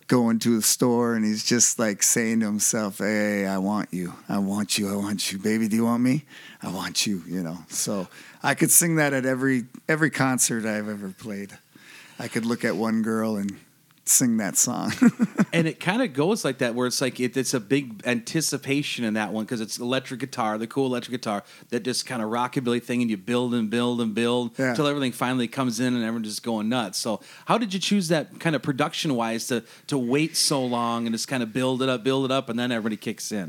go 0.07 0.29
into 0.29 0.55
the 0.55 0.61
store 0.61 1.15
and 1.15 1.25
he's 1.25 1.43
just 1.43 1.77
like 1.77 2.01
saying 2.01 2.39
to 2.39 2.45
himself 2.45 2.99
hey 2.99 3.45
i 3.45 3.57
want 3.57 3.93
you. 3.93 4.13
I 4.29 4.37
want 4.39 4.77
you. 4.77 4.89
I 4.89 4.95
want 4.95 5.31
you. 5.31 5.37
Baby 5.37 5.67
do 5.67 5.75
you 5.75 5.85
want 5.85 6.01
me? 6.01 6.23
I 6.63 6.71
want 6.71 7.05
you 7.05 7.21
you 7.27 7.43
know. 7.43 7.57
So 7.67 8.07
i 8.41 8.55
could 8.55 8.71
sing 8.71 8.95
that 8.95 9.13
at 9.13 9.25
every 9.25 9.65
every 9.87 10.09
concert 10.09 10.65
i've 10.65 10.89
ever 10.89 11.09
played. 11.09 11.57
I 12.19 12.27
could 12.27 12.45
look 12.45 12.65
at 12.65 12.75
one 12.75 13.03
girl 13.03 13.35
and 13.35 13.59
sing 14.09 14.37
that 14.37 14.57
song. 14.57 14.91
and 15.53 15.67
it 15.67 15.79
kind 15.79 16.01
of 16.01 16.13
goes 16.13 16.43
like 16.45 16.59
that, 16.59 16.75
where 16.75 16.87
it's 16.87 17.01
like 17.01 17.19
it, 17.19 17.35
it's 17.37 17.53
a 17.53 17.59
big 17.59 18.01
anticipation 18.05 19.03
in 19.05 19.13
that 19.15 19.31
one 19.33 19.45
because 19.45 19.61
it's 19.61 19.79
electric 19.79 20.19
guitar, 20.19 20.57
the 20.57 20.67
cool 20.67 20.85
electric 20.87 21.11
guitar 21.21 21.43
that 21.69 21.83
just 21.83 22.05
kind 22.05 22.21
of 22.21 22.29
rockabilly 22.29 22.81
thing, 22.81 23.01
and 23.01 23.09
you 23.11 23.17
build 23.17 23.53
and 23.53 23.69
build 23.69 24.01
and 24.01 24.13
build 24.13 24.51
Yeah. 24.57 24.69
until 24.71 24.87
everything 24.87 25.11
finally 25.11 25.47
comes 25.47 25.79
in 25.79 25.93
and 25.95 26.03
everyone's 26.03 26.27
just 26.27 26.43
going 26.43 26.69
nuts. 26.69 26.97
So, 26.97 27.21
how 27.45 27.57
did 27.57 27.73
you 27.73 27.79
choose 27.79 28.07
that 28.09 28.39
kind 28.39 28.55
of 28.55 28.61
production 28.61 29.15
wise 29.15 29.47
to 29.47 29.63
to 29.87 29.97
wait 29.97 30.35
so 30.37 30.63
long 30.65 31.05
and 31.05 31.13
just 31.13 31.27
kind 31.27 31.43
of 31.43 31.53
build 31.53 31.81
it 31.81 31.89
up, 31.89 32.03
build 32.03 32.25
it 32.25 32.31
up, 32.31 32.49
and 32.49 32.57
then 32.59 32.71
everybody 32.71 32.97
kicks 32.97 33.31
in? 33.31 33.47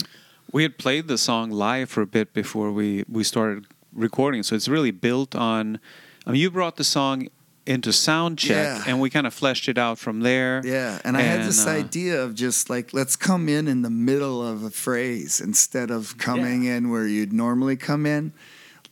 We 0.53 0.63
had 0.63 0.79
played 0.79 1.09
the 1.09 1.19
song 1.19 1.51
live 1.51 1.91
for 1.91 2.01
a 2.01 2.07
bit 2.07 2.33
before 2.33 2.73
we, 2.73 3.05
we 3.09 3.23
started 3.23 3.67
recording, 3.93 4.43
so 4.43 4.55
it's 4.55 4.67
really 4.69 4.91
built 4.91 5.35
on. 5.35 5.79
I 6.27 6.33
mean, 6.33 6.41
you 6.41 6.51
brought 6.51 6.77
the 6.77 6.85
song 6.85 7.29
into 7.69 7.93
sound 7.93 8.39
check, 8.39 8.65
Yeah. 8.79 8.85
and 8.87 9.01
we 9.01 9.11
kind 9.11 9.27
of 9.27 9.35
fleshed 9.35 9.69
it 9.69 9.77
out 9.79 9.99
from 9.99 10.21
there. 10.21 10.63
Yeah, 10.65 10.99
and 11.05 11.17
I 11.17 11.21
had 11.21 11.47
this 11.47 11.67
uh, 11.67 11.71
idea 11.71 12.23
of 12.23 12.35
just 12.35 12.71
like 12.71 12.95
let's 12.95 13.15
come 13.17 13.49
in 13.49 13.69
in 13.69 13.83
the 13.83 13.91
middle 13.91 14.43
of 14.47 14.63
a 14.65 14.71
phrase 14.71 15.41
instead 15.41 15.91
of 15.91 16.17
coming 16.19 16.65
in 16.65 16.89
where 16.91 17.07
you'd 17.07 17.33
normally 17.33 17.77
come 17.77 18.07
in. 18.07 18.33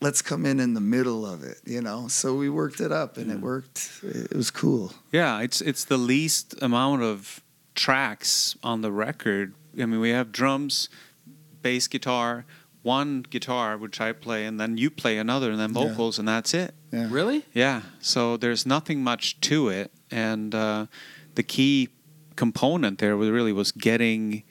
Let's 0.01 0.21
come 0.21 0.45
in 0.45 0.61
in 0.61 0.75
the 0.75 0.81
middle 0.83 1.25
of 1.25 1.43
it, 1.43 1.59
you 1.65 1.81
know. 1.81 2.07
So 2.09 2.35
we 2.35 2.51
worked 2.51 2.81
it 2.81 2.93
up, 2.93 3.17
and 3.17 3.31
it 3.33 3.41
worked. 3.41 3.91
It 4.03 4.37
was 4.37 4.51
cool. 4.51 4.93
Yeah, 5.11 5.41
it's 5.41 5.63
it's 5.63 5.85
the 5.85 5.97
least 5.97 6.55
amount 6.61 7.03
of 7.03 7.41
tracks 7.75 8.57
on 8.63 8.83
the 8.83 8.93
record. 8.93 9.55
I 9.81 9.87
mean, 9.87 10.01
we 10.01 10.11
have 10.11 10.33
drums, 10.33 10.91
bass 11.63 11.89
guitar, 11.89 12.45
one 12.87 13.23
guitar 13.23 13.77
which 13.77 14.01
I 14.01 14.13
play, 14.13 14.47
and 14.47 14.61
then 14.61 14.77
you 14.79 14.91
play 14.91 15.19
another, 15.19 15.51
and 15.51 15.59
then 15.61 15.75
Yeah. 15.75 15.89
vocals, 15.89 16.19
and 16.21 16.27
that's 16.29 16.55
it. 16.55 16.71
Yeah. 16.93 17.09
Really? 17.11 17.45
Yeah, 17.53 17.83
so 18.01 18.37
there's 18.37 18.65
nothing 18.65 19.03
much 19.03 19.41
to 19.51 19.69
it, 19.69 19.91
and 20.11 20.55
uh, 20.55 20.87
the 21.35 21.43
key 21.43 21.89
component 22.37 22.99
there 22.99 23.17
was 23.17 23.29
really 23.31 23.53
was 23.53 23.73
getting. 23.73 24.43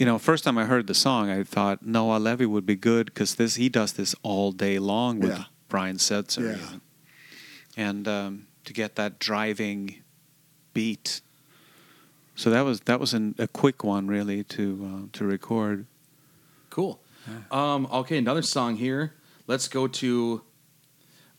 You 0.00 0.06
know, 0.06 0.18
first 0.18 0.44
time 0.44 0.56
I 0.58 0.64
heard 0.64 0.86
the 0.86 0.94
song, 0.94 1.28
I 1.30 1.42
thought 1.44 1.78
Noah 1.84 2.18
Levy 2.18 2.46
would 2.46 2.64
be 2.66 2.76
good 2.76 3.06
because 3.06 3.34
this 3.36 3.56
he 3.56 3.68
does 3.68 3.92
this 3.92 4.14
all 4.22 4.52
day 4.52 4.78
long 4.78 5.18
with 5.20 5.30
Yeah. 5.38 5.44
Brian 5.68 5.96
Setzer, 5.98 6.56
Yeah. 6.56 6.78
and 7.76 8.06
um, 8.08 8.46
to 8.64 8.72
get 8.72 8.94
that 8.96 9.18
driving 9.18 10.02
beat. 10.74 11.20
So 12.36 12.50
that 12.50 12.64
was 12.64 12.80
that 12.80 13.00
was 13.00 13.12
an, 13.14 13.34
a 13.38 13.46
quick 13.48 13.82
one 13.84 14.06
really 14.06 14.44
to 14.44 14.64
uh, 14.90 15.06
to 15.18 15.24
record. 15.24 15.86
Cool. 16.70 17.00
Um, 17.50 17.86
okay, 17.92 18.18
another 18.18 18.42
song 18.42 18.76
here. 18.76 19.14
Let's 19.46 19.68
go 19.68 19.86
to 19.88 20.42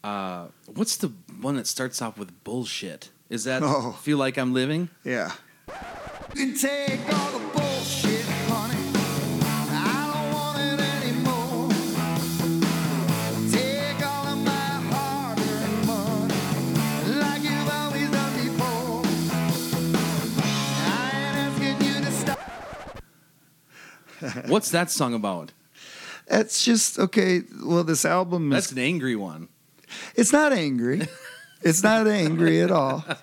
uh, 0.03 0.47
what's 0.73 0.97
the 0.97 1.11
one 1.41 1.55
that 1.55 1.67
starts 1.67 2.01
off 2.01 2.17
with 2.17 2.43
bullshit? 2.43 3.09
Is 3.29 3.43
that 3.43 3.61
Oh. 3.63 3.91
feel 4.01 4.17
like 4.17 4.37
I'm 4.37 4.53
living? 4.53 4.89
Yeah. 5.03 5.31
You 6.35 6.47
can 6.47 6.57
take 6.57 6.99
all 7.13 7.31
the 7.37 7.45
bullshit, 7.53 8.25
honey. 8.47 8.91
I 9.71 10.11
don't 10.13 10.33
want 10.33 10.59
it 10.59 10.79
anymore. 10.79 11.69
Take 13.51 14.01
all 14.05 14.27
of 14.27 14.37
my 14.39 14.67
hard-earned 14.91 15.85
money, 15.85 16.41
like 17.19 17.41
you've 17.43 17.69
always 17.69 18.09
done 18.11 18.33
before. 18.43 19.03
I 20.85 21.11
ain't 21.13 21.37
asking 21.37 21.77
you 21.87 21.95
to 22.05 22.11
stop. 22.11 22.39
What's 24.47 24.69
that 24.71 24.89
song 24.91 25.13
about? 25.13 25.51
It's 26.29 26.63
just 26.63 26.99
okay. 26.99 27.41
Well, 27.63 27.83
this 27.83 28.05
album 28.05 28.49
That's 28.49 28.67
is. 28.67 28.71
an 28.73 28.77
angry 28.79 29.15
one. 29.15 29.47
It's 30.15 30.31
not 30.31 30.53
angry. 30.53 31.07
It's 31.61 31.83
not 31.83 32.07
angry 32.07 32.61
at 32.61 32.71
all. 32.71 33.03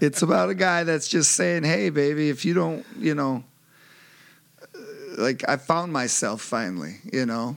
It's 0.00 0.22
about 0.22 0.48
a 0.50 0.54
guy 0.54 0.84
that's 0.84 1.08
just 1.08 1.32
saying, 1.32 1.64
"Hey, 1.64 1.90
baby, 1.90 2.28
if 2.28 2.44
you 2.44 2.54
don't, 2.54 2.84
you 2.98 3.14
know, 3.16 3.42
uh, 4.74 4.78
like 5.16 5.48
I 5.48 5.56
found 5.56 5.92
myself 5.92 6.40
finally. 6.42 6.96
You 7.12 7.26
know, 7.26 7.56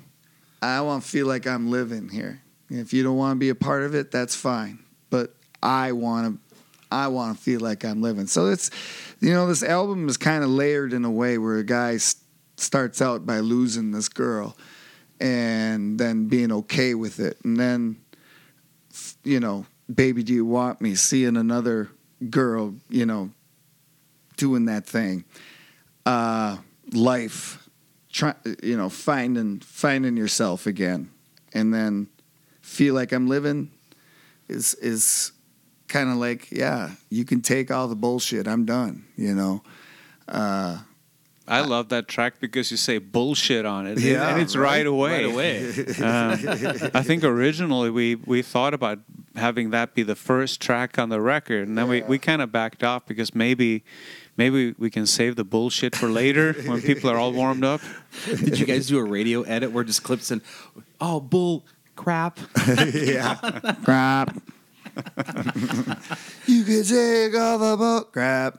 I 0.61 0.81
want 0.81 1.03
to 1.03 1.09
feel 1.09 1.27
like 1.27 1.45
I'm 1.45 1.69
living 1.69 2.09
here. 2.09 2.41
If 2.69 2.93
you 2.93 3.03
don't 3.03 3.17
want 3.17 3.35
to 3.35 3.39
be 3.39 3.49
a 3.49 3.55
part 3.55 3.83
of 3.83 3.93
it, 3.93 4.11
that's 4.11 4.35
fine. 4.35 4.79
But 5.09 5.35
I 5.61 5.91
want 5.91 6.33
to, 6.39 6.57
I 6.91 7.07
want 7.09 7.37
to 7.37 7.43
feel 7.43 7.59
like 7.59 7.83
I'm 7.83 8.01
living. 8.01 8.27
So 8.27 8.47
it's, 8.47 8.71
you 9.19 9.33
know, 9.33 9.45
this 9.47 9.61
album 9.61 10.07
is 10.07 10.17
kind 10.17 10.43
of 10.43 10.49
layered 10.49 10.93
in 10.93 11.03
a 11.05 11.11
way 11.11 11.37
where 11.37 11.57
a 11.57 11.63
guy 11.65 11.95
s- 11.95 12.15
starts 12.61 13.01
out 13.01 13.25
by 13.25 13.39
losing 13.39 13.91
this 13.91 14.09
girl, 14.09 14.55
and 15.19 15.99
then 15.99 16.27
being 16.27 16.51
okay 16.51 16.93
with 16.93 17.19
it, 17.19 17.37
and 17.43 17.59
then, 17.59 17.97
you 19.23 19.39
know, 19.39 19.65
baby, 19.93 20.23
do 20.23 20.33
you 20.33 20.45
want 20.45 20.81
me? 20.81 20.95
Seeing 20.95 21.37
another 21.37 21.89
girl, 22.29 22.75
you 22.89 23.05
know, 23.05 23.31
doing 24.37 24.65
that 24.65 24.85
thing. 24.85 25.23
Uh, 26.05 26.57
life, 26.93 27.69
try, 28.11 28.33
you 28.63 28.77
know, 28.77 28.89
finding 28.89 29.59
finding 29.59 30.17
yourself 30.17 30.65
again, 30.65 31.09
and 31.53 31.73
then 31.73 32.07
feel 32.61 32.95
like 32.95 33.11
I'm 33.11 33.27
living 33.27 33.71
is 34.47 34.73
is 34.75 35.31
kind 35.87 36.09
of 36.09 36.17
like 36.17 36.51
yeah, 36.51 36.91
you 37.09 37.25
can 37.25 37.41
take 37.41 37.69
all 37.69 37.87
the 37.87 37.95
bullshit. 37.95 38.47
I'm 38.47 38.65
done. 38.65 39.05
You 39.15 39.35
know. 39.35 39.63
Uh, 40.27 40.79
I 41.47 41.61
love 41.61 41.89
that 41.89 42.07
track 42.07 42.39
because 42.39 42.71
you 42.71 42.77
say 42.77 42.97
bullshit 42.97 43.65
on 43.65 43.87
it, 43.87 43.99
Yeah, 43.99 44.29
and 44.29 44.41
it's 44.41 44.55
right? 44.55 44.77
right 44.77 44.85
away. 44.85 45.25
Right 45.25 45.33
away. 45.33 45.69
Um, 45.97 46.91
I 46.93 47.01
think 47.03 47.23
originally 47.23 47.89
we, 47.89 48.15
we 48.15 48.41
thought 48.41 48.73
about 48.73 48.99
having 49.35 49.71
that 49.71 49.93
be 49.95 50.03
the 50.03 50.15
first 50.15 50.61
track 50.61 50.97
on 50.99 51.09
the 51.09 51.19
record, 51.19 51.67
and 51.67 51.77
then 51.77 51.87
we, 51.87 52.01
we 52.03 52.19
kind 52.19 52.41
of 52.41 52.51
backed 52.51 52.83
off 52.83 53.05
because 53.05 53.33
maybe 53.35 53.83
maybe 54.37 54.73
we 54.77 54.89
can 54.89 55.05
save 55.05 55.35
the 55.35 55.43
bullshit 55.43 55.95
for 55.95 56.07
later 56.07 56.53
when 56.65 56.81
people 56.81 57.09
are 57.09 57.17
all 57.17 57.33
warmed 57.33 57.63
up. 57.63 57.81
Did 58.25 58.59
you 58.59 58.65
guys 58.65 58.87
do 58.87 58.97
a 58.99 59.03
radio 59.03 59.41
edit 59.41 59.71
where 59.71 59.83
it 59.83 59.87
just 59.87 60.03
clips 60.03 60.31
in, 60.31 60.41
oh 60.99 61.19
bull 61.19 61.65
crap? 61.95 62.39
yeah. 62.93 63.35
crap. 63.83 64.35
You 66.47 66.63
can 66.63 66.83
take 66.83 67.35
all 67.35 67.57
the 67.59 67.75
book 67.77 68.11
crap. 68.13 68.57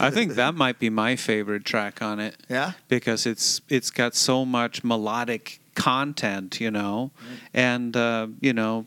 I 0.00 0.10
think 0.10 0.34
that 0.34 0.54
might 0.54 0.78
be 0.78 0.90
my 0.90 1.16
favorite 1.16 1.64
track 1.64 2.00
on 2.02 2.20
it. 2.20 2.36
Yeah? 2.48 2.72
because 2.88 3.26
it's 3.26 3.60
it's 3.68 3.90
got 3.90 4.14
so 4.14 4.44
much 4.44 4.84
melodic 4.84 5.60
content, 5.74 6.60
you 6.60 6.70
know, 6.70 7.10
and 7.54 7.96
uh, 7.96 8.26
you 8.40 8.52
know, 8.52 8.86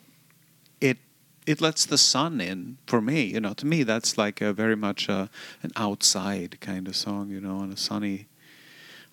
it 0.81 0.97
it 1.45 1.61
lets 1.61 1.85
the 1.85 1.97
sun 1.97 2.41
in 2.41 2.77
for 2.87 3.01
me. 3.01 3.23
You 3.23 3.39
know, 3.39 3.53
to 3.53 3.65
me 3.65 3.83
that's 3.83 4.17
like 4.17 4.41
a 4.41 4.53
very 4.53 4.75
much 4.75 5.09
uh 5.09 5.27
an 5.63 5.71
outside 5.75 6.59
kind 6.61 6.87
of 6.87 6.95
song. 6.95 7.29
You 7.29 7.41
know, 7.41 7.57
on 7.57 7.71
a 7.71 7.77
sunny 7.77 8.27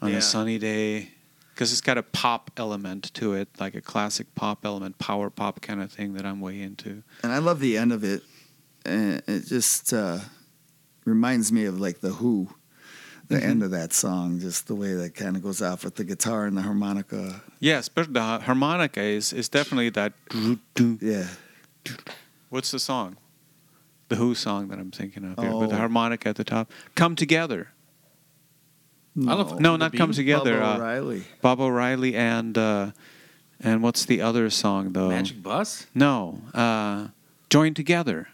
on 0.01 0.11
Yeah. 0.11 0.19
a 0.19 0.23
sunny 0.23 0.59
day. 0.59 1.11
Because 1.55 1.71
it's 1.73 1.81
got 1.83 1.99
a 1.99 2.03
pop 2.03 2.51
element 2.57 3.13
to 3.15 3.35
it, 3.35 3.49
like 3.61 3.75
a 3.75 3.81
classic 3.83 4.35
pop 4.35 4.65
element, 4.65 4.99
power 4.99 5.29
pop 5.31 5.61
kind 5.61 5.83
of 5.83 5.93
thing 5.93 6.15
that 6.15 6.25
I'm 6.25 6.41
way 6.41 6.61
into. 6.63 7.03
And 7.23 7.31
I 7.33 7.39
love 7.39 7.61
the 7.61 7.77
end 7.77 7.93
of 7.93 8.03
it. 8.05 8.23
And 8.87 9.23
it 9.29 9.47
just 9.47 9.93
uh, 9.93 10.19
reminds 11.05 11.53
me 11.53 11.67
of 11.67 11.79
like 11.79 12.01
the 12.01 12.11
Who, 12.11 12.49
the 13.29 13.37
Mm-hmm. 13.37 13.51
end 13.51 13.63
of 13.63 13.71
that 13.73 13.93
song, 13.93 14.41
just 14.41 14.67
the 14.67 14.75
way 14.75 14.95
that 14.95 15.15
kind 15.15 15.37
of 15.37 15.43
goes 15.43 15.61
off 15.63 15.85
with 15.85 15.97
the 15.97 16.05
guitar 16.05 16.47
and 16.47 16.57
the 16.57 16.63
harmonica. 16.63 17.43
Yes, 17.61 17.89
but 17.89 18.13
the 18.13 18.21
harmonica 18.41 19.01
is 19.03 19.33
is 19.33 19.49
definitely 19.49 19.91
that. 19.91 20.13
Yeah. 21.01 21.29
What's 22.49 22.71
the 22.71 22.79
song? 22.79 23.17
The 24.09 24.17
Who 24.17 24.35
song 24.35 24.69
that 24.69 24.79
I'm 24.79 24.91
thinking 24.91 25.25
of 25.25 25.39
here, 25.39 25.55
with 25.55 25.71
the 25.71 25.77
Oh. 25.77 25.79
harmonica 25.79 26.29
at 26.31 26.37
the 26.37 26.45
top. 26.45 26.71
Come 26.95 27.15
together. 27.17 27.69
I 29.17 29.35
don't 29.37 29.51
know. 29.51 29.57
No, 29.59 29.77
not 29.77 29.93
come 29.93 30.13
together. 30.13 30.59
Bubba 30.59 31.21
uh, 31.21 31.25
Baba 31.43 31.63
O'Riley 31.65 32.15
and 32.17 32.57
uh, 32.57 32.93
and 33.61 33.83
what's 33.83 34.05
the 34.05 34.23
other 34.23 34.49
song 34.51 34.93
though? 34.93 35.09
Magic 35.09 35.43
Bus. 35.43 35.87
No, 35.95 36.41
uh, 36.55 37.09
join 37.51 37.75
together. 37.75 38.29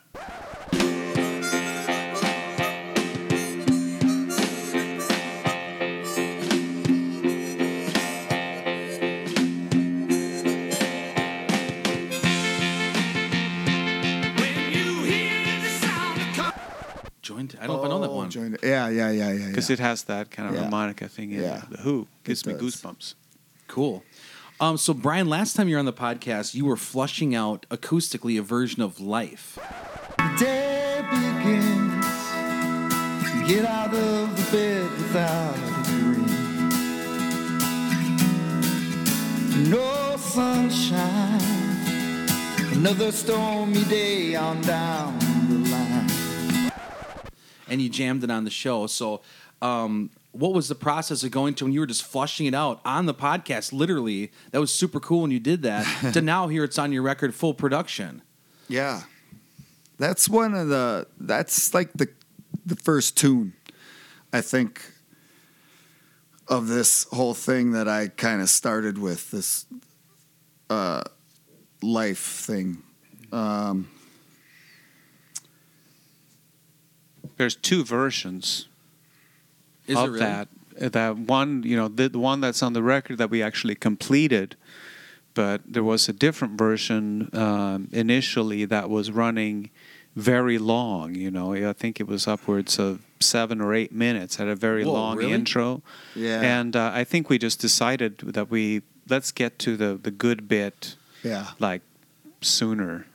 Yeah, 18.63 18.89
yeah, 18.89 19.11
yeah, 19.11 19.33
yeah. 19.33 19.47
because 19.49 19.69
yeah. 19.71 19.75
it 19.75 19.79
has 19.81 20.05
that 20.05 20.31
kind 20.31 20.49
of 20.49 20.55
Yeah. 20.55 20.63
harmonica 20.63 21.09
thing 21.09 21.33
in 21.33 21.43
Yeah. 21.43 21.59
it. 21.65 21.71
The 21.71 21.77
Who 21.79 22.07
gives 22.25 22.45
me 22.47 22.55
goosebumps. 22.55 23.15
Cool. 23.67 24.03
Um, 24.61 24.77
so 24.77 24.93
Brian, 24.93 25.29
last 25.29 25.55
time 25.55 25.69
you 25.69 25.77
were 25.77 25.79
on 25.81 25.85
the 25.87 25.93
podcast, 25.93 26.55
you 26.55 26.65
were 26.65 26.77
flushing 26.77 27.35
out 27.35 27.65
acoustically 27.71 28.39
a 28.39 28.43
version 28.43 28.83
of 28.83 28.99
Life. 29.01 29.59
The 30.19 30.35
day 30.39 31.05
begins. 31.11 32.07
Get 33.49 33.65
out 33.65 33.95
of 33.95 34.37
the 34.37 34.53
bed 34.53 34.91
without 34.91 35.55
a 35.57 35.83
dream. 35.85 36.27
No 39.71 40.17
sunshine. 40.17 41.41
Another 42.73 43.11
stormy 43.13 43.85
day 43.85 44.35
on 44.35 44.61
down 44.63 45.19
the 45.19 45.25
line. 45.27 45.28
And 47.69 47.81
you 47.81 47.89
jammed 47.89 48.25
it 48.25 48.31
on 48.31 48.45
the 48.45 48.51
show. 48.51 48.87
So, 48.87 49.23
um, 49.61 50.11
what 50.33 50.53
was 50.53 50.69
the 50.69 50.75
process 50.75 51.25
of 51.25 51.31
going 51.31 51.55
to 51.55 51.65
when 51.65 51.73
you 51.73 51.81
were 51.81 51.87
just 51.87 52.05
flushing 52.05 52.47
it 52.47 52.55
out 52.55 52.81
on 52.85 53.07
the 53.07 53.15
podcast? 53.15 53.73
Literally, 53.73 54.31
that 54.53 54.61
was 54.61 54.73
super 54.73 55.01
cool 55.01 55.23
when 55.23 55.31
you 55.31 55.41
did 55.41 55.63
that. 55.63 56.13
to 56.13 56.21
now 56.21 56.49
here 56.49 56.65
it's 56.65 56.79
on 56.79 56.93
your 56.93 57.03
record, 57.03 57.35
full 57.35 57.55
production. 57.55 58.23
Yeah. 58.69 59.03
That's 59.99 60.29
one 60.29 60.55
of 60.55 60.69
the 60.69 61.09
that's 61.19 61.75
like 61.75 61.93
the 61.95 62.09
the 62.65 62.77
first 62.77 63.17
tune 63.17 63.55
I 64.33 64.43
think 64.43 64.93
of 66.47 66.69
this 66.69 67.05
whole 67.11 67.35
thing 67.35 67.73
that 67.73 67.89
I 67.89 68.09
kind 68.09 68.41
of 68.41 68.49
started 68.49 68.99
with 68.99 69.31
this 69.31 69.67
uh 70.71 71.03
life 71.83 72.21
thing. 72.21 72.83
Um 73.33 73.91
There's 77.39 77.57
two 77.57 77.85
versions 77.85 78.69
Is 79.87 79.97
of 79.97 80.11
really? 80.11 80.21
that. 80.21 80.49
That 80.79 81.17
one, 81.17 81.65
you 81.65 81.77
know, 81.77 81.89
the, 81.89 82.09
the 82.09 82.21
one 82.21 82.41
that's 82.41 82.63
on 82.63 82.73
the 82.73 82.85
record 82.85 83.19
that 83.19 83.31
we 83.31 83.43
actually 83.43 83.75
completed, 83.75 84.55
but 85.35 85.61
there 85.67 85.83
was 85.83 86.09
a 86.09 86.13
different 86.13 86.57
version 86.57 87.31
um, 87.33 87.89
initially 87.91 88.65
that 88.67 88.89
was 88.89 89.11
running 89.11 89.71
very 90.15 90.59
long. 90.59 91.17
You 91.17 91.33
know, 91.33 91.55
I 91.55 91.73
think 91.73 91.99
it 92.01 92.07
was 92.07 92.29
upwards 92.29 92.79
of 92.79 93.01
seven 93.21 93.61
or 93.61 93.75
eight 93.75 93.93
minutes. 93.93 94.37
Had 94.37 94.49
a 94.49 94.55
very 94.55 94.85
Whoa, 94.85 94.93
long 94.93 95.17
really? 95.17 95.33
intro, 95.33 95.83
yeah. 96.15 96.41
and 96.41 96.77
uh, 96.77 96.93
I 96.95 97.05
think 97.05 97.29
we 97.29 97.39
just 97.39 97.61
decided 97.61 98.19
that 98.19 98.51
we 98.51 98.83
let's 99.09 99.33
get 99.33 99.59
to 99.61 99.77
the 99.77 99.99
the 100.01 100.11
good 100.11 100.49
bit 100.49 100.97
yeah. 101.23 101.49
like 101.59 101.83
sooner, 102.41 103.07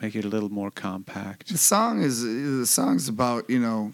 make 0.00 0.14
it 0.14 0.24
a 0.24 0.28
little 0.28 0.48
more 0.48 0.70
compact. 0.70 1.48
The 1.48 1.58
song 1.58 2.02
is 2.02 2.22
the 2.22 2.66
song's 2.66 3.08
about 3.08 3.48
you 3.48 3.58
know 3.58 3.92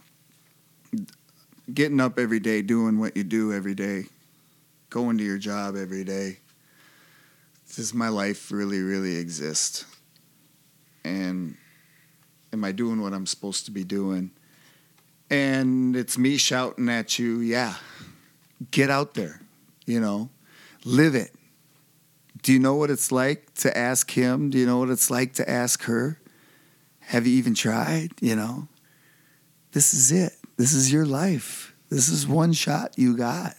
getting 1.72 2.00
up 2.00 2.18
every 2.18 2.40
day, 2.40 2.62
doing 2.62 2.98
what 2.98 3.16
you 3.16 3.24
do 3.24 3.52
every 3.52 3.74
day, 3.74 4.04
going 4.90 5.18
to 5.18 5.24
your 5.24 5.38
job 5.38 5.76
every 5.76 6.04
day. 6.04 6.38
Does 7.74 7.94
my 7.94 8.08
life 8.08 8.50
really, 8.52 8.80
really 8.80 9.16
exist? 9.16 9.86
And 11.04 11.56
am 12.52 12.64
I 12.64 12.72
doing 12.72 13.00
what 13.00 13.14
I'm 13.14 13.26
supposed 13.26 13.64
to 13.64 13.70
be 13.70 13.84
doing? 13.84 14.30
And 15.30 15.96
it's 15.96 16.18
me 16.18 16.36
shouting 16.36 16.88
at 16.90 17.18
you, 17.18 17.38
yeah, 17.38 17.76
get 18.70 18.90
out 18.90 19.14
there, 19.14 19.40
you 19.86 20.00
know, 20.00 20.28
live 20.84 21.14
it. 21.14 21.32
Do 22.42 22.52
you 22.52 22.58
know 22.58 22.74
what 22.74 22.90
it's 22.90 23.12
like 23.12 23.54
to 23.54 23.76
ask 23.76 24.10
him? 24.10 24.50
Do 24.50 24.58
you 24.58 24.66
know 24.66 24.78
what 24.78 24.90
it's 24.90 25.10
like 25.10 25.34
to 25.34 25.48
ask 25.48 25.84
her? 25.84 26.18
Have 27.00 27.26
you 27.26 27.34
even 27.38 27.54
tried? 27.54 28.10
You 28.20 28.34
know, 28.36 28.68
this 29.72 29.94
is 29.94 30.10
it. 30.10 30.32
This 30.56 30.72
is 30.72 30.92
your 30.92 31.06
life. 31.06 31.74
This 31.88 32.08
is 32.08 32.26
one 32.26 32.52
shot 32.52 32.94
you 32.96 33.16
got. 33.16 33.54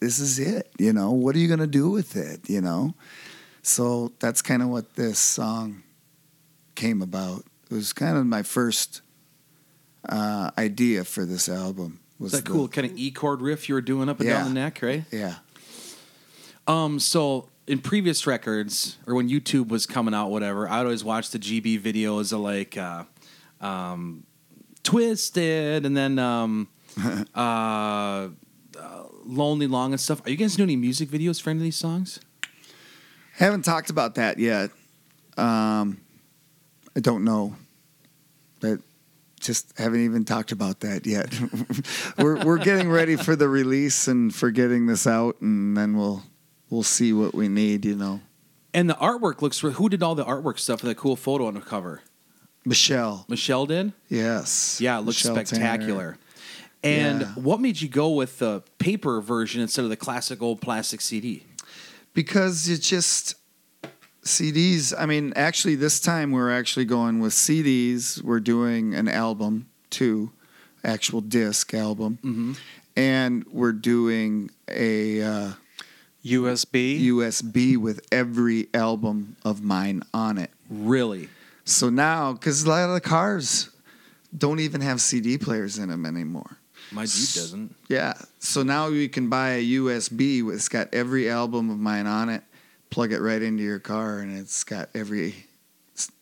This 0.00 0.18
is 0.18 0.38
it. 0.38 0.70
You 0.78 0.92
know, 0.92 1.12
what 1.12 1.34
are 1.36 1.38
you 1.38 1.48
going 1.48 1.60
to 1.60 1.66
do 1.66 1.90
with 1.90 2.16
it? 2.16 2.48
You 2.48 2.60
know? 2.60 2.94
So 3.62 4.12
that's 4.18 4.42
kind 4.42 4.62
of 4.62 4.68
what 4.68 4.94
this 4.94 5.18
song 5.18 5.82
came 6.74 7.02
about. 7.02 7.44
It 7.70 7.74
was 7.74 7.92
kind 7.92 8.16
of 8.16 8.26
my 8.26 8.42
first 8.42 9.00
uh, 10.08 10.50
idea 10.58 11.04
for 11.04 11.24
this 11.24 11.48
album. 11.48 12.00
Was 12.18 12.32
that 12.32 12.44
the- 12.44 12.50
cool 12.50 12.68
kind 12.68 12.86
of 12.90 12.96
E 12.96 13.10
chord 13.10 13.40
riff 13.40 13.68
you 13.68 13.74
were 13.74 13.80
doing 13.80 14.08
up 14.08 14.20
and 14.20 14.28
Yeah. 14.28 14.38
down 14.38 14.48
the 14.48 14.54
neck, 14.54 14.80
right? 14.82 15.04
Yeah. 15.10 15.36
Um, 16.66 16.98
so 16.98 17.48
in 17.66 17.78
previous 17.78 18.26
records 18.26 18.98
or 19.06 19.14
when 19.14 19.28
YouTube 19.28 19.68
was 19.68 19.86
coming 19.86 20.14
out, 20.14 20.30
whatever, 20.30 20.68
I'd 20.68 20.80
always 20.80 21.04
watch 21.04 21.30
the 21.30 21.38
GB 21.38 21.80
videos 21.80 22.32
of 22.32 22.40
like 22.40 22.76
uh, 22.76 23.04
um, 23.60 24.24
Twisted 24.82 25.86
and 25.86 25.96
then 25.96 26.18
um, 26.18 26.68
uh, 27.34 27.38
uh, 27.38 28.28
Lonely 29.24 29.66
Long 29.66 29.92
and 29.92 30.00
stuff. 30.00 30.24
Are 30.26 30.30
you 30.30 30.36
guys 30.36 30.56
doing 30.56 30.68
any 30.68 30.76
music 30.76 31.08
videos 31.08 31.40
for 31.40 31.50
any 31.50 31.58
of 31.58 31.62
these 31.62 31.76
songs? 31.76 32.20
Haven't 33.32 33.64
talked 33.64 33.90
about 33.90 34.16
that 34.16 34.38
yet. 34.38 34.70
Um, 35.36 36.00
I 36.96 37.00
don't 37.00 37.24
know. 37.24 37.56
But 38.60 38.80
just 39.40 39.76
haven't 39.78 40.04
even 40.04 40.24
talked 40.24 40.52
about 40.52 40.80
that 40.80 41.06
yet. 41.06 41.34
we're 42.18 42.42
we're 42.44 42.58
getting 42.58 42.90
ready 42.90 43.16
for 43.16 43.36
the 43.36 43.48
release 43.48 44.08
and 44.08 44.34
for 44.34 44.50
getting 44.50 44.86
this 44.86 45.06
out, 45.06 45.40
and 45.40 45.76
then 45.76 45.96
we'll 45.96 46.22
we'll 46.70 46.82
see 46.82 47.12
what 47.12 47.34
we 47.34 47.48
need. 47.48 47.84
You 47.84 47.96
know, 47.96 48.20
And 48.72 48.88
the 48.90 48.94
artwork 48.94 49.42
looks. 49.42 49.60
Who 49.60 49.88
did 49.88 50.02
all 50.02 50.14
the 50.14 50.24
artwork 50.24 50.58
stuff 50.58 50.80
for 50.80 50.86
that 50.86 50.96
cool 50.96 51.16
photo 51.16 51.46
on 51.46 51.54
the 51.54 51.60
cover? 51.60 52.02
Michelle. 52.64 53.26
Michelle 53.28 53.66
did. 53.66 53.92
Yes. 54.08 54.80
Yeah, 54.80 54.98
it 54.98 55.02
looks 55.02 55.18
Michelle 55.24 55.34
Tanner. 55.34 55.46
spectacular. 55.46 56.18
And 56.82 57.20
Yeah. 57.22 57.26
what 57.34 57.60
made 57.60 57.80
you 57.80 57.88
go 57.88 58.10
with 58.10 58.38
the 58.38 58.62
paper 58.78 59.20
version 59.20 59.60
instead 59.60 59.84
of 59.84 59.90
the 59.90 59.96
classic 59.96 60.40
old 60.42 60.60
plastic 60.60 61.00
CD? 61.00 61.44
because 62.14 62.68
it's 62.68 62.88
just 62.88 63.34
CDs. 64.24 64.94
I 64.96 65.04
mean, 65.06 65.32
actually, 65.36 65.74
this 65.74 66.00
time 66.00 66.30
we're 66.30 66.50
actually 66.50 66.84
going 66.84 67.18
with 67.20 67.32
CDs. 67.32 68.22
We're 68.22 68.40
doing 68.40 68.94
an 68.94 69.08
album 69.08 69.66
too, 69.90 70.30
actual 70.84 71.20
disc 71.20 71.74
album, 71.74 72.18
Mm-hmm. 72.22 72.52
and 72.96 73.44
we're 73.50 73.72
doing 73.72 74.50
a 74.68 75.22
uh, 75.22 75.50
USB. 76.24 77.00
USB 77.06 77.76
with 77.76 78.00
every 78.10 78.68
album 78.74 79.36
of 79.44 79.62
mine 79.62 80.02
on 80.12 80.38
it. 80.38 80.50
Really? 80.70 81.28
So 81.64 81.90
now, 81.90 82.32
because 82.32 82.62
a 82.64 82.68
lot 82.68 82.88
of 82.88 82.94
the 82.94 83.00
cars 83.00 83.70
don't 84.36 84.60
even 84.60 84.80
have 84.80 85.00
CD 85.00 85.38
players 85.38 85.78
in 85.78 85.88
them 85.90 86.04
anymore. 86.06 86.58
My 86.92 87.06
Jeep 87.06 87.32
doesn't. 87.34 87.74
Yeah. 87.88 88.14
So 88.38 88.62
now 88.62 88.88
you 88.88 89.08
can 89.08 89.28
buy 89.28 89.50
a 89.52 89.62
USB. 89.64 90.42
with- 90.42 90.56
It's 90.56 90.68
got 90.68 90.92
every 90.92 91.28
album 91.30 91.70
of 91.70 91.78
mine 91.78 92.06
on 92.06 92.28
it. 92.28 92.42
Plug 92.90 93.12
it 93.12 93.20
right 93.20 93.42
into 93.42 93.62
your 93.62 93.78
car, 93.80 94.18
and 94.20 94.36
it's 94.38 94.62
got 94.62 94.88
every 94.94 95.46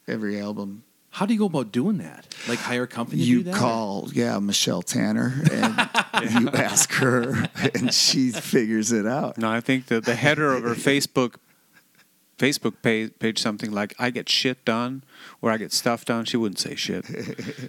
every 0.09 0.41
album. 0.41 0.85
How 1.11 1.27
do 1.27 1.35
you 1.35 1.39
go 1.39 1.45
about 1.47 1.71
doing 1.73 1.99
that? 1.99 2.25
Like 2.49 2.59
hire 2.61 2.85
a 2.85 2.87
company 2.87 3.21
to 3.23 3.29
You 3.29 3.39
do 3.39 3.51
that? 3.51 3.55
call, 3.57 4.09
yeah, 4.15 4.39
Michelle 4.39 4.81
Tanner, 4.81 5.43
and 5.53 5.75
you 6.41 6.49
ask 6.51 6.93
her, 6.95 7.49
and 7.75 7.93
she 7.93 8.31
figures 8.31 8.93
it 8.93 9.07
out. 9.07 9.39
No, 9.39 9.51
I 9.51 9.61
think 9.61 9.87
that 9.87 10.05
the 10.05 10.15
header 10.15 10.53
of 10.55 10.63
her 10.63 10.75
Facebook 10.75 11.35
Facebook 12.39 12.83
page, 12.83 13.13
page 13.19 13.39
something 13.41 13.71
like 13.71 13.95
"I 13.99 14.11
get 14.11 14.29
shit 14.29 14.65
done" 14.65 15.05
or 15.41 15.51
"I 15.51 15.57
get 15.59 15.73
stuff 15.73 16.05
done." 16.05 16.25
She 16.25 16.37
wouldn't 16.37 16.59
say 16.59 16.75
shit. 16.75 17.05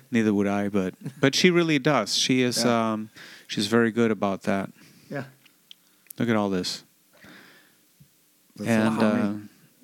Neither 0.12 0.34
would 0.34 0.48
I, 0.48 0.70
but 0.70 0.96
but 1.20 1.36
she 1.36 1.50
really 1.52 1.80
does. 1.80 2.16
She 2.16 2.42
is 2.42 2.64
Yeah. 2.64 2.94
um, 2.94 3.10
she's 3.48 3.68
very 3.68 3.92
good 3.92 4.10
about 4.12 4.44
that. 4.44 4.72
Yeah. 5.10 5.26
Look 6.18 6.30
at 6.30 6.36
all 6.36 6.50
this, 6.50 6.84
That's 8.56 8.70
and 8.70 9.02
uh, 9.04 9.34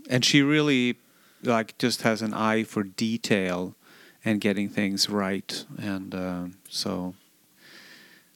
and 0.10 0.23
she 0.25 0.41
really 0.41 0.97
like 1.43 1.77
just 1.77 2.01
has 2.03 2.21
an 2.21 2.34
eye 2.34 2.63
for 2.63 2.84
detail 2.84 3.75
and 4.25 4.41
getting 4.41 4.69
things 4.69 5.10
right, 5.10 5.65
and 5.77 6.13
uh, 6.15 6.45
so. 6.67 7.13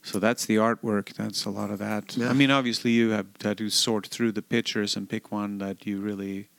So 0.04 0.18
that's 0.18 0.44
the 0.44 0.56
artwork. 0.56 1.14
That's 1.14 1.46
a 1.46 1.50
lot 1.50 1.70
of 1.70 1.78
that. 1.78 2.14
Yeah. 2.16 2.28
I 2.28 2.34
mean, 2.34 2.50
obviously, 2.50 2.90
you 2.90 3.10
have 3.10 3.26
had 3.42 3.56
to 3.58 3.70
sort 3.70 4.06
through 4.06 4.32
the 4.32 4.42
pictures 4.42 4.96
and 4.96 5.08
pick 5.08 5.32
one 5.32 5.56
that 5.58 5.86
you 5.86 5.98
really 6.00 6.50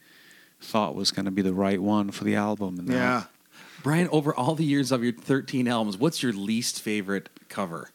thought 0.59 0.95
was 0.95 1.11
going 1.11 1.25
to 1.25 1.31
be 1.31 1.43
the 1.43 1.53
right 1.53 1.79
one 1.79 2.09
for 2.09 2.23
the 2.23 2.35
album. 2.35 2.79
And 2.79 2.87
that. 2.87 2.93
yeah. 2.93 3.23
Brian, 3.83 4.09
over 4.11 4.33
all 4.33 4.55
the 4.55 4.65
years 4.65 4.91
of 4.91 5.03
your 5.03 5.13
13 5.13 5.67
albums, 5.67 5.95
what's 5.95 6.23
your 6.23 6.33
least 6.33 6.81
favorite 6.81 7.29
cover? 7.47 7.91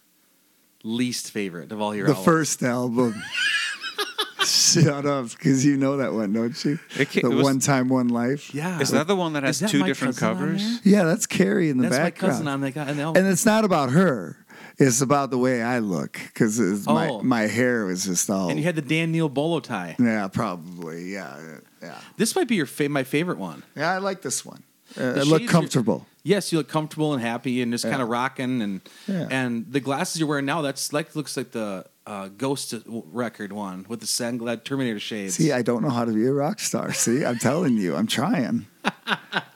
Least 0.84 1.32
favorite 1.32 1.72
of 1.72 1.80
all 1.80 1.96
your 1.96 2.06
albums. 2.06 2.24
The 2.24 2.30
albums? 2.30 2.48
first 2.48 2.62
album. 2.62 3.22
Shut 4.44 5.04
up, 5.04 5.30
because 5.30 5.66
you 5.66 5.76
know 5.76 5.98
that 5.98 6.12
one, 6.12 6.32
don't 6.32 6.64
you? 6.64 6.78
It 6.96 7.10
the 7.22 7.28
was- 7.28 7.44
one 7.44 7.58
time, 7.58 7.88
one 7.88 8.08
life. 8.08 8.54
Yeah. 8.54 8.80
Is 8.80 8.90
that 8.90 9.06
the 9.06 9.16
one 9.16 9.32
that 9.34 9.42
has 9.42 9.58
that 9.60 9.68
two 9.68 9.82
different 9.82 10.16
covers? 10.16 10.84
Yeah, 10.86 11.02
that's 11.04 11.26
Carrie 11.26 11.68
in 11.70 11.78
the 11.78 11.88
That's 11.88 12.02
my 12.02 12.10
cousin 12.10 12.48
on 12.48 12.60
that 12.62 12.70
guy. 12.72 12.84
And, 12.84 13.00
album. 13.00 13.22
and 13.22 13.30
it's 13.30 13.44
not 13.44 13.64
about 13.64 13.90
her. 13.90 14.38
It's 14.80 15.00
about 15.02 15.30
the 15.30 15.36
way 15.38 15.62
I 15.62 15.78
look 15.80 16.18
because 16.32 16.58
Oh. 16.88 16.94
my 16.94 17.22
my 17.22 17.40
hair 17.42 17.84
was 17.84 18.04
just 18.06 18.30
all. 18.30 18.48
and 18.48 18.58
you 18.58 18.64
had 18.64 18.76
the 18.76 18.82
Dan 18.82 19.12
Neil 19.12 19.28
bolo 19.28 19.60
tie. 19.60 19.94
yeah, 19.98 20.26
probably. 20.28 21.12
Yeah, 21.12 21.36
yeah, 21.82 21.98
This 22.16 22.34
might 22.34 22.48
be 22.48 22.54
your 22.56 22.66
fa- 22.66 22.88
my 22.88 23.04
favorite 23.04 23.38
one. 23.38 23.62
yeah. 23.76 23.90
I 23.92 23.98
like 23.98 24.22
this 24.22 24.44
one. 24.44 24.62
Uh, 24.98 25.02
looked 25.22 25.26
shades 25.26 25.42
are- 25.44 25.46
comfortable. 25.46 26.06
Yes, 26.22 26.50
you 26.52 26.58
look 26.58 26.68
comfortable 26.68 27.12
and 27.14 27.22
happy 27.22 27.62
and 27.62 27.72
just 27.72 27.84
kind 27.84 28.02
of 28.02 28.08
rocking 28.08 28.60
and 28.62 28.80
Yeah. 29.06 29.28
and 29.30 29.66
the 29.70 29.80
glasses 29.80 30.18
you're 30.18 30.28
wearing 30.28 30.46
now 30.46 30.62
that's 30.62 30.92
like 30.92 31.14
looks 31.14 31.36
like 31.36 31.52
the 31.52 31.84
uh, 32.06 32.28
Ghost 32.28 32.74
record 32.86 33.52
one 33.52 33.84
with 33.88 34.00
the 34.00 34.06
Sandglad 34.06 34.64
Terminator 34.64 34.98
shades. 34.98 35.34
See, 35.34 35.52
I 35.52 35.62
don't 35.62 35.82
know 35.82 35.90
how 35.90 36.04
to 36.04 36.12
be 36.12 36.26
a 36.26 36.32
rock 36.32 36.58
star. 36.58 36.92
See, 36.92 37.24
I'm 37.24 37.38
telling 37.38 37.76
you, 37.76 37.94
I'm 37.94 38.06
trying. 38.06 38.66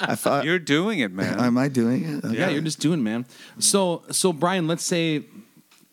I 0.00 0.14
thought, 0.14 0.44
You're 0.44 0.58
doing 0.58 0.98
it, 1.00 1.12
man. 1.12 1.40
am 1.40 1.56
I 1.56 1.68
doing 1.68 2.04
it? 2.04 2.32
Yeah, 2.32 2.50
you're 2.50 2.60
just 2.62 2.80
doing, 2.80 3.02
man. 3.02 3.26
So, 3.58 4.02
so 4.10 4.32
Brian, 4.32 4.66
let's 4.66 4.84
say, 4.84 5.24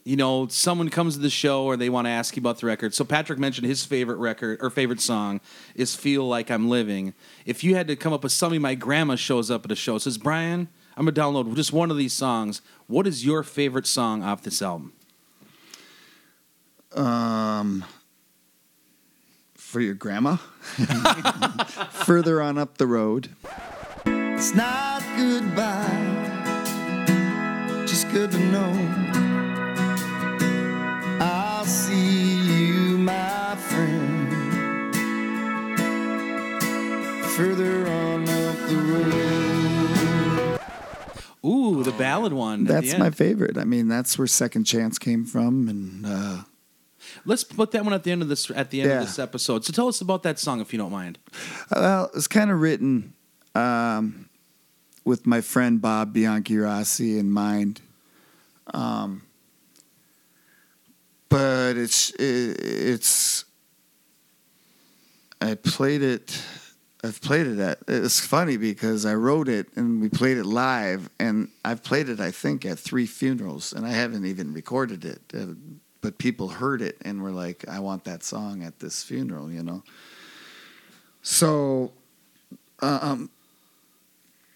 you 0.04 0.16
know, 0.16 0.48
someone 0.48 0.90
comes 0.90 1.16
to 1.16 1.22
the 1.22 1.30
show 1.30 1.64
or 1.64 1.78
they 1.78 1.90
want 1.90 2.06
to 2.06 2.12
ask 2.12 2.36
you 2.36 2.42
about 2.42 2.60
the 2.60 2.66
record. 2.68 2.94
So 2.94 3.06
Patrick 3.06 3.40
mentioned 3.40 3.68
his 3.68 3.86
favorite 3.86 4.18
record 4.18 4.60
or 4.62 4.70
favorite 4.70 5.00
song 5.00 5.42
is 5.76 5.96
"Feel 5.96 6.28
Like 6.28 6.50
I'm 6.50 6.70
Living." 6.70 7.14
If 7.46 7.64
you 7.64 7.76
had 7.76 7.88
to 7.88 7.96
come 7.96 8.12
up 8.12 8.24
with 8.24 8.32
something, 8.32 8.62
my 8.62 8.76
grandma 8.76 9.16
shows 9.16 9.52
up 9.52 9.64
at 9.64 9.72
a 9.72 9.76
show 9.76 9.98
says, 10.00 10.18
"Brian, 10.18 10.70
I'm 10.98 11.08
I'm 11.08 11.14
gonna 11.14 11.44
download 11.44 11.56
just 11.56 11.72
one 11.72 11.92
of 11.92 11.98
these 11.98 12.14
songs. 12.14 12.62
What 12.88 13.08
is 13.08 13.26
your 13.26 13.44
favorite 13.44 13.88
song 13.88 14.24
off 14.24 14.42
this 14.42 14.62
album? 14.62 14.94
Um, 16.94 17.86
for 19.56 19.80
your 19.80 19.94
grandma. 19.94 20.36
Further 22.06 22.42
on 22.42 22.58
up 22.58 22.78
the 22.78 22.88
road. 22.88 23.30
It's 24.06 24.54
not 24.56 25.02
goodbye, 25.16 26.26
just 27.86 28.10
good 28.12 28.32
to 28.32 28.40
know. 28.40 28.72
I'll 31.22 31.64
see 31.66 32.38
you, 32.40 32.98
my 32.98 33.56
friend, 33.56 34.32
further 37.36 37.88
on 37.88 38.24
up 38.28 38.58
the 38.68 38.78
road. 38.78 40.60
Ooh, 41.46 41.84
the 41.84 41.92
ballad 41.92 42.34
one. 42.34 42.62
at 42.62 42.68
the 42.68 42.74
That's 42.74 42.98
my 42.98 43.12
favorite. 43.12 43.58
I 43.60 43.64
mean, 43.64 43.88
that's 43.88 44.18
where 44.18 44.28
Second 44.28 44.64
Chance 44.66 44.98
came 45.00 45.24
from, 45.26 45.70
and 45.70 46.06
uh, 46.06 46.42
Let's 47.26 47.44
put 47.44 47.72
that 47.72 47.84
one 47.84 47.94
at 47.94 48.04
the 48.04 48.12
end 48.12 48.22
of 48.22 48.28
this 48.30 48.50
at 48.52 48.70
the 48.72 48.82
end 48.82 48.90
Yeah. 48.90 49.00
of 49.02 49.06
this 49.08 49.20
episode. 49.20 49.66
So 49.66 49.74
tell 49.74 49.88
us 49.88 50.02
about 50.02 50.24
that 50.24 50.40
song 50.40 50.62
if 50.62 50.72
you 50.74 50.80
don't 50.80 50.92
mind. 50.92 51.18
well, 51.74 52.06
it 52.06 52.14
was 52.16 52.28
kind 52.28 52.52
of 52.52 52.60
written 52.62 53.14
um, 53.56 54.30
with 55.06 55.26
my 55.26 55.42
friend 55.42 55.82
Bob 55.82 56.14
Bianchi 56.14 56.58
Rossi 56.58 57.18
in 57.18 57.32
mind. 57.32 57.82
Um, 58.74 59.24
but 61.30 61.78
it's 61.78 62.12
it, 62.12 62.58
it's 62.62 63.46
I 65.42 65.56
played 65.56 66.02
it. 66.02 66.42
I've 67.04 67.20
played 67.22 67.48
it 67.48 67.58
at. 67.60 67.80
It's 67.88 68.20
funny 68.20 68.58
because 68.58 69.06
I 69.08 69.16
wrote 69.16 69.50
it 69.50 69.68
and 69.76 70.02
we 70.02 70.10
played 70.10 70.38
it 70.38 70.46
live, 70.46 71.10
and 71.20 71.50
I've 71.66 71.84
played 71.84 72.10
it 72.10 72.20
I 72.20 72.30
think 72.32 72.64
at 72.66 72.78
three 72.78 73.08
funerals, 73.08 73.74
and 73.74 73.86
I 73.86 73.90
haven't 73.90 74.26
even 74.26 74.54
recorded 74.54 75.04
it. 75.06 75.22
But 76.02 76.18
people 76.18 76.50
heard 76.50 76.82
it 76.82 76.98
and 77.02 77.22
were 77.22 77.32
like, 77.32 77.68
"I 77.68 77.80
want 77.80 78.04
that 78.06 78.24
song 78.24 78.64
at 78.64 78.80
this 78.80 79.04
funeral," 79.04 79.52
you 79.52 79.64
know. 79.64 79.84
So, 81.22 81.94
um, 82.80 83.30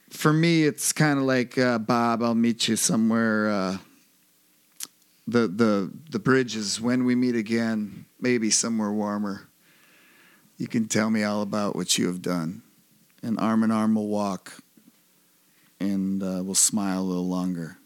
for 0.10 0.34
me, 0.34 0.64
it's 0.64 0.92
kind 0.92 1.20
of 1.20 1.26
like 1.26 1.58
uh, 1.58 1.78
Bob. 1.78 2.24
I'll 2.24 2.36
meet 2.36 2.68
you 2.68 2.76
somewhere. 2.76 3.50
Uh, 3.50 3.78
the 5.28 5.48
the 5.48 5.92
the 6.12 6.20
bridge 6.20 6.56
is 6.56 6.80
when 6.80 7.06
we 7.06 7.16
meet 7.16 7.36
again, 7.36 8.06
maybe 8.20 8.50
somewhere 8.50 8.92
warmer. 8.92 9.48
You 10.58 10.68
can 10.68 10.88
tell 10.88 11.10
me 11.10 11.24
all 11.24 11.42
about 11.42 11.76
what 11.76 11.98
you 11.98 12.08
have 12.08 12.22
done, 12.22 12.62
and 13.22 13.40
arm 13.40 13.64
in 13.64 13.72
arm 13.72 13.96
we'll 13.96 14.08
walk, 14.08 14.54
and 15.80 16.24
uh, 16.24 16.42
we'll 16.44 16.56
smile 16.56 17.02
a 17.02 17.04
little 17.04 17.28
longer. 17.28 17.78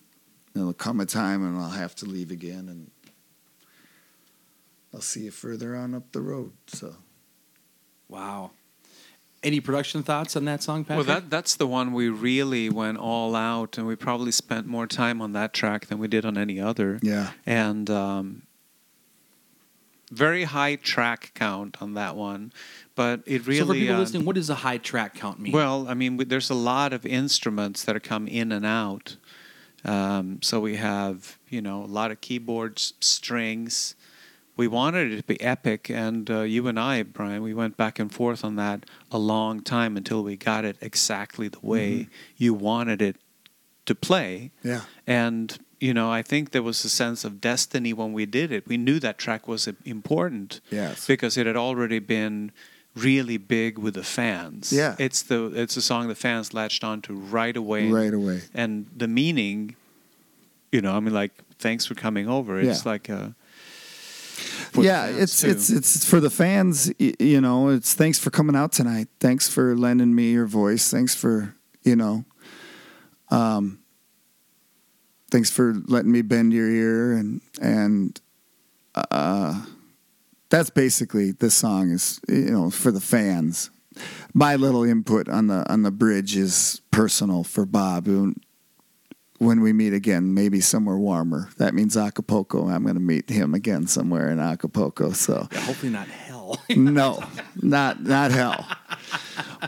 There'll 0.53 0.73
come 0.73 0.99
a 0.99 1.05
time, 1.05 1.43
and 1.43 1.57
I'll 1.57 1.69
have 1.69 1.95
to 1.95 2.05
leave 2.05 2.31
again, 2.31 2.67
and 2.69 2.91
I'll 4.93 5.01
see 5.01 5.21
you 5.21 5.31
further 5.31 5.75
on 5.75 5.93
up 5.93 6.11
the 6.11 6.21
road. 6.21 6.53
So. 6.67 6.95
Wow. 8.07 8.51
Any 9.41 9.61
production 9.61 10.03
thoughts 10.03 10.35
on 10.35 10.45
that 10.45 10.61
song, 10.61 10.83
Patrick? 10.83 11.07
Well, 11.07 11.15
that 11.15 11.29
that's 11.29 11.55
the 11.55 11.67
one 11.67 11.93
we 11.93 12.09
really 12.09 12.69
went 12.69 12.97
all 12.97 13.35
out, 13.35 13.77
and 13.77 13.87
we 13.87 13.95
probably 13.95 14.31
spent 14.31 14.67
more 14.67 14.85
time 14.85 15.21
on 15.21 15.31
that 15.33 15.53
track 15.53 15.85
than 15.85 15.97
we 15.97 16.09
did 16.09 16.25
on 16.25 16.37
any 16.37 16.59
other. 16.59 16.99
Yeah. 17.01 17.31
And 17.45 17.89
um, 17.89 18.41
very 20.11 20.43
high 20.43 20.75
track 20.75 21.31
count 21.35 21.77
on 21.81 21.93
that 21.93 22.17
one, 22.17 22.51
but 22.95 23.21
it 23.25 23.47
really. 23.47 23.59
so 23.59 23.65
for 23.67 23.73
people 23.73 23.95
uh, 23.95 23.99
listening, 23.99 24.25
what 24.25 24.35
does 24.35 24.49
a 24.49 24.55
high 24.55 24.77
track 24.77 25.15
count 25.15 25.39
mean? 25.39 25.53
Well, 25.53 25.87
I 25.87 25.93
mean, 25.93 26.17
we- 26.17 26.25
there's 26.25 26.49
a 26.49 26.55
lot 26.55 26.91
of 26.91 27.05
instruments 27.05 27.85
that 27.85 28.01
come 28.03 28.27
in 28.27 28.51
and 28.51 28.65
out. 28.65 29.15
Um, 29.85 30.41
so 30.41 30.59
we 30.59 30.75
have, 30.75 31.37
you 31.47 31.61
know, 31.61 31.83
a 31.83 31.85
lot 31.85 32.11
of 32.11 32.19
keyboards, 32.19 32.93
strings. 32.99 33.95
We 34.59 34.67
wanted 34.67 35.13
it 35.13 35.17
to 35.17 35.23
be 35.23 35.39
epic, 35.39 35.89
and 35.89 36.29
uh, 36.29 36.41
you 36.41 36.67
and 36.67 36.77
I, 36.77 37.03
Brian, 37.03 37.41
we 37.43 37.53
went 37.53 37.77
back 37.77 37.97
and 37.97 38.13
forth 38.13 38.43
on 38.43 38.57
that 38.57 38.85
a 39.09 39.17
long 39.17 39.61
time 39.61 39.95
until 39.95 40.21
we 40.21 40.35
got 40.35 40.65
it 40.65 40.75
exactly 40.81 41.47
the 41.47 41.61
way 41.61 42.09
you 42.35 42.53
wanted 42.53 43.01
it 43.01 43.15
to 43.85 43.95
play. 43.95 44.51
Yeah. 44.61 44.81
And 45.07 45.57
you 45.79 45.93
know, 45.93 46.11
I 46.11 46.21
think 46.23 46.51
there 46.51 46.61
was 46.61 46.83
a 46.83 46.89
sense 46.89 47.23
of 47.23 47.39
destiny 47.39 47.93
when 47.93 48.11
we 48.11 48.25
did 48.25 48.51
it. 48.51 48.67
We 48.67 48.75
knew 48.75 48.99
that 48.99 49.17
track 49.17 49.47
was 49.47 49.65
important 49.85 50.59
Yes. 50.69 51.07
because 51.07 51.37
it 51.37 51.45
had 51.47 51.55
already 51.55 51.99
been 51.99 52.51
really 52.97 53.37
big 53.37 53.77
with 53.77 53.93
the 53.93 54.03
fans. 54.03 54.73
Yeah. 54.73 54.95
It's 54.99 55.21
the 55.21 55.53
it's 55.55 55.77
a 55.77 55.81
song 55.81 56.09
the 56.09 56.15
fans 56.15 56.53
latched 56.53 56.83
onto 56.83 57.13
right 57.13 57.55
away. 57.55 57.89
Right 57.89 58.13
away. 58.13 58.41
And 58.53 58.87
the 58.93 59.07
meaning, 59.07 59.77
you 60.73 60.81
know, 60.81 60.91
I 60.97 60.99
mean 60.99 61.13
like 61.13 61.31
thanks 61.59 61.85
for 61.85 61.95
coming 61.95 62.27
over. 62.27 62.59
It's 62.59 62.83
Yeah. 62.83 62.91
like 62.91 63.07
a 63.07 63.35
yeah, 64.75 65.07
it's 65.07 65.41
too. 65.41 65.49
it's 65.49 65.69
it's 65.69 66.05
for 66.05 66.19
the 66.19 66.29
fans. 66.29 66.91
You 66.97 67.41
know, 67.41 67.69
it's 67.69 67.93
thanks 67.93 68.19
for 68.19 68.29
coming 68.29 68.55
out 68.55 68.71
tonight. 68.71 69.07
Thanks 69.19 69.49
for 69.49 69.75
lending 69.75 70.13
me 70.15 70.31
your 70.31 70.45
voice. 70.45 70.89
Thanks 70.91 71.15
for 71.15 71.55
you 71.83 71.95
know, 71.95 72.25
um, 73.29 73.79
thanks 75.31 75.49
for 75.49 75.73
letting 75.87 76.11
me 76.11 76.21
bend 76.21 76.53
your 76.53 76.69
ear 76.69 77.13
and 77.13 77.41
and 77.61 78.19
uh, 78.95 79.65
that's 80.49 80.69
basically 80.69 81.31
this 81.31 81.55
song 81.55 81.91
is 81.91 82.19
you 82.27 82.51
know 82.51 82.69
for 82.69 82.91
the 82.91 83.01
fans. 83.01 83.69
My 84.33 84.55
little 84.55 84.83
input 84.83 85.27
on 85.29 85.47
the 85.47 85.69
on 85.71 85.81
the 85.83 85.91
bridge 85.91 86.35
is 86.35 86.81
personal 86.91 87.43
for 87.43 87.65
Bob. 87.65 88.05
who- 88.05 88.35
When 89.39 89.61
we 89.61 89.71
meet 89.73 89.93
again, 89.93 90.33
maybe 90.33 90.59
somewhere 90.61 90.97
warmer. 90.97 91.49
That 91.57 91.73
means 91.73 91.95
Acapulco. 91.97 92.67
I'm 92.67 92.83
going 92.83 92.95
to 92.95 92.99
meet 93.01 93.29
him 93.29 93.53
again 93.53 93.87
somewhere 93.87 94.29
in 94.29 94.37
Acapulco. 94.39 95.11
So 95.11 95.47
Yeah, 95.51 95.59
hopefully 95.61 95.91
not 95.91 96.07
hell. 96.07 96.57
no, 96.69 97.23
not 97.61 98.03
not 98.03 98.31
hell. 98.31 98.67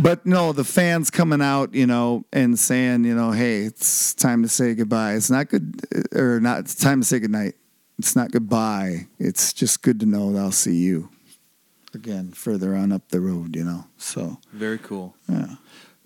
But 0.01 0.25
no, 0.25 0.51
the 0.51 0.63
fans 0.63 1.09
coming 1.09 1.41
out, 1.41 1.73
you 1.73 1.85
know, 1.87 2.25
and 2.33 2.57
saying, 2.59 3.03
you 3.05 3.13
know, 3.15 3.31
hey, 3.31 3.61
it's 3.61 4.13
time 4.13 4.41
to 4.43 4.49
say 4.49 4.73
goodbye. 4.73 5.13
It's 5.13 5.29
not 5.29 5.49
good, 5.49 5.81
uh, 5.95 6.19
or 6.19 6.39
not. 6.39 6.59
It's 6.61 6.75
time 6.75 7.01
to 7.01 7.05
say 7.07 7.19
goodnight. 7.19 7.55
It's 7.99 8.15
not 8.15 8.31
goodbye. 8.31 9.07
It's 9.19 9.53
just 9.53 9.83
good 9.83 9.99
to 9.99 10.05
know 10.05 10.31
that 10.33 10.39
I'll 10.39 10.51
see 10.51 10.75
you 10.75 11.09
again 11.93 12.31
further 12.31 12.75
on 12.75 12.91
up 12.91 13.09
the 13.09 13.19
road. 13.19 13.55
You 13.55 13.63
know, 13.63 13.85
so 13.97 14.39
Very 14.53 14.79
cool. 14.79 15.15
yeah. 15.29 15.55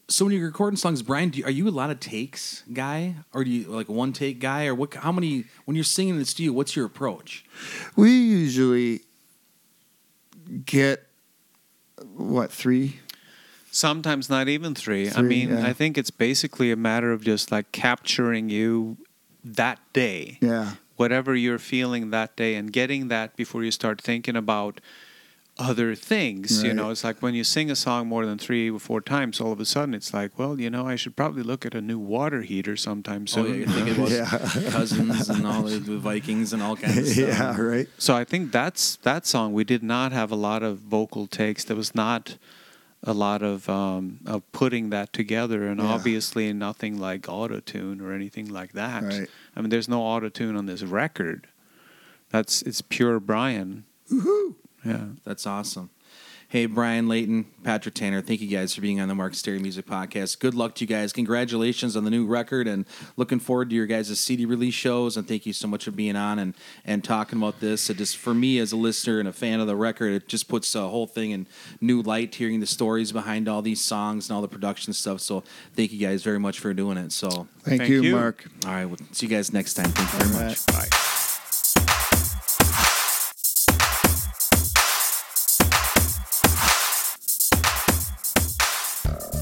So 0.07 0.25
when 0.25 0.33
you're 0.35 0.45
recording 0.45 0.77
songs, 0.77 1.01
Brian, 1.01 1.29
do 1.29 1.39
you, 1.39 1.45
are 1.45 1.51
you 1.51 1.67
a 1.67 1.71
lot 1.71 1.89
of 1.89 1.99
takes 1.99 2.63
guy, 2.71 3.15
or 3.33 3.43
do 3.43 3.49
you 3.49 3.67
like 3.67 3.89
one 3.89 4.13
take 4.13 4.39
guy, 4.39 4.67
or 4.67 4.75
what? 4.75 4.93
How 4.93 5.11
many? 5.11 5.45
When 5.65 5.75
you're 5.75 5.83
singing 5.83 6.13
in 6.13 6.19
the 6.19 6.25
studio, 6.25 6.53
what's 6.53 6.75
your 6.75 6.85
approach? 6.85 7.43
We 7.95 8.11
usually 8.11 9.01
get 10.65 11.07
what 12.15 12.51
three? 12.51 12.99
sometimes 13.75 14.29
not 14.29 14.47
even 14.47 14.73
three. 14.73 15.11
I 15.11 15.21
mean, 15.21 15.49
yeah. 15.49 15.67
I 15.67 15.73
think 15.73 15.97
it's 15.97 16.09
basically 16.09 16.71
a 16.71 16.77
matter 16.77 17.11
of 17.11 17.23
just 17.23 17.51
like 17.51 17.71
capturing 17.71 18.49
you 18.49 18.97
that 19.43 19.79
day. 19.91 20.37
Yeah, 20.41 20.71
whatever 20.95 21.35
you're 21.35 21.59
feeling 21.59 22.09
that 22.11 22.35
day 22.35 22.55
and 22.55 22.71
getting 22.71 23.09
that 23.09 23.35
before 23.35 23.63
you 23.63 23.71
start 23.71 24.01
thinking 24.01 24.35
about 24.35 24.79
other 25.57 25.95
things 25.95 26.61
you 26.63 26.73
know 26.73 26.89
it's 26.89 27.01
like 27.05 27.21
when 27.21 27.33
you 27.33 27.41
sing 27.41 27.71
a 27.71 27.75
song 27.77 28.07
more 28.07 28.25
than 28.25 28.37
three 28.37 28.69
or 28.69 28.77
four 28.77 28.99
times 28.99 29.39
all 29.39 29.53
of 29.53 29.59
a 29.61 29.63
sudden 29.65 29.93
it's 29.93 30.13
like 30.13 30.37
well 30.37 30.59
you 30.59 30.69
know 30.69 30.85
i 30.85 30.97
should 30.97 31.15
probably 31.15 31.41
look 31.43 31.65
at 31.65 31.73
a 31.73 31.79
new 31.81 31.97
water 31.97 32.41
heater 32.41 32.75
sometime 32.75 33.21
Oh, 33.23 33.25
soon 33.25 33.45
yeah, 33.47 33.53
you're 33.53 33.67
thinking 33.67 33.95
about 34.03 34.11
Yeah. 34.11 34.69
cousins 34.69 35.29
and 35.29 35.47
all 35.47 35.63
the 35.63 35.77
the 35.79 35.97
Vikings 36.11 36.51
and 36.51 36.61
all 36.61 36.75
kinds 36.75 36.97
of 36.97 37.07
stuff. 37.07 37.27
yeah, 37.29 37.61
right. 37.61 37.87
so 37.97 38.13
i 38.17 38.25
think 38.25 38.51
that's 38.51 38.97
that 38.97 39.25
song 39.25 39.53
we 39.53 39.63
did 39.63 39.81
not 39.81 40.11
have 40.11 40.29
a 40.29 40.35
lot 40.35 40.61
of 40.61 40.79
vocal 40.79 41.25
takes 41.25 41.63
there 41.63 41.77
was 41.77 41.95
not 41.95 42.37
a 43.03 43.13
lot 43.13 43.41
of 43.41 43.69
um, 43.69 44.19
of 44.25 44.41
putting 44.51 44.89
that 44.89 45.13
together 45.13 45.67
and 45.69 45.79
Yeah. 45.79 45.87
obviously 45.87 46.51
nothing 46.51 46.99
like 46.99 47.29
auto 47.29 47.61
tune 47.61 48.01
or 48.01 48.11
anything 48.11 48.49
like 48.51 48.73
that 48.73 49.03
Right. 49.03 49.29
i 49.55 49.61
mean 49.61 49.69
there's 49.69 49.87
no 49.87 50.01
auto 50.01 50.27
tune 50.27 50.57
on 50.57 50.65
this 50.65 50.83
record 50.83 51.47
that's 52.29 52.61
it's 52.63 52.81
pure 52.81 53.21
brian 53.21 53.85
yeah 54.85 55.05
That's 55.23 55.45
awesome. 55.47 55.89
Hey, 56.47 56.67
Brian 56.67 57.07
Leighton, 57.09 57.47
Patrick 57.63 57.95
Tanner, 57.95 58.21
thank 58.21 58.39
you 58.39 58.47
guys 58.47 58.73
for 58.75 58.79
being 58.79 59.01
on 59.01 59.07
the 59.07 59.15
Mark 59.15 59.33
Stary 59.33 59.57
Music 59.57 59.87
Podcast. 59.87 60.39
Good 60.39 60.53
luck 60.53 60.75
to 60.75 60.83
you 60.83 60.87
guys. 60.87 61.11
Congratulations 61.11 61.95
on 61.95 62.03
the 62.03 62.11
new 62.11 62.25
record 62.25 62.67
and 62.67 62.85
looking 63.17 63.39
forward 63.39 63.71
to 63.71 63.75
your 63.75 63.87
guys' 63.87 64.17
CD 64.19 64.45
release 64.45 64.75
shows. 64.75 65.17
And 65.17 65.27
thank 65.27 65.47
you 65.47 65.53
so 65.53 65.67
much 65.67 65.85
for 65.85 65.91
being 65.91 66.15
on 66.15 66.37
and, 66.37 66.53
and 66.85 67.03
talking 67.03 67.39
about 67.39 67.61
this. 67.61 67.89
It 67.89 67.97
just, 67.97 68.15
for 68.17 68.35
me 68.35 68.59
as 68.59 68.71
a 68.71 68.77
listener 68.77 69.19
and 69.19 69.27
a 69.27 69.33
fan 69.33 69.59
of 69.59 69.65
the 69.65 69.75
record, 69.75 70.13
it 70.13 70.27
just 70.27 70.47
puts 70.47 70.71
the 70.71 70.87
whole 70.87 71.07
thing 71.07 71.31
in 71.31 71.47
new 71.81 72.03
light, 72.03 72.35
hearing 72.35 72.59
the 72.59 72.67
stories 72.67 73.11
behind 73.11 73.49
all 73.49 73.63
these 73.63 73.81
songs 73.81 74.29
and 74.29 74.35
all 74.35 74.43
the 74.43 74.47
production 74.47 74.93
stuff. 74.93 75.21
So 75.21 75.43
thank 75.75 75.91
you 75.91 75.99
guys 76.07 76.21
very 76.21 76.39
much 76.39 76.59
for 76.59 76.73
doing 76.75 76.97
it. 76.97 77.11
So, 77.11 77.47
Thank, 77.63 77.79
Thank 77.81 77.89
you, 77.89 78.03
you. 78.03 78.15
Mark. 78.15 78.45
all 78.65 78.71
right, 78.71 78.85
we'll 78.85 78.99
see 79.11 79.25
you 79.25 79.35
guys 79.35 79.51
next 79.51 79.73
time. 79.73 79.89
Thank 79.89 80.13
you 80.13 80.29
very 80.29 80.45
much. 80.47 80.65
Bye. 80.67 81.14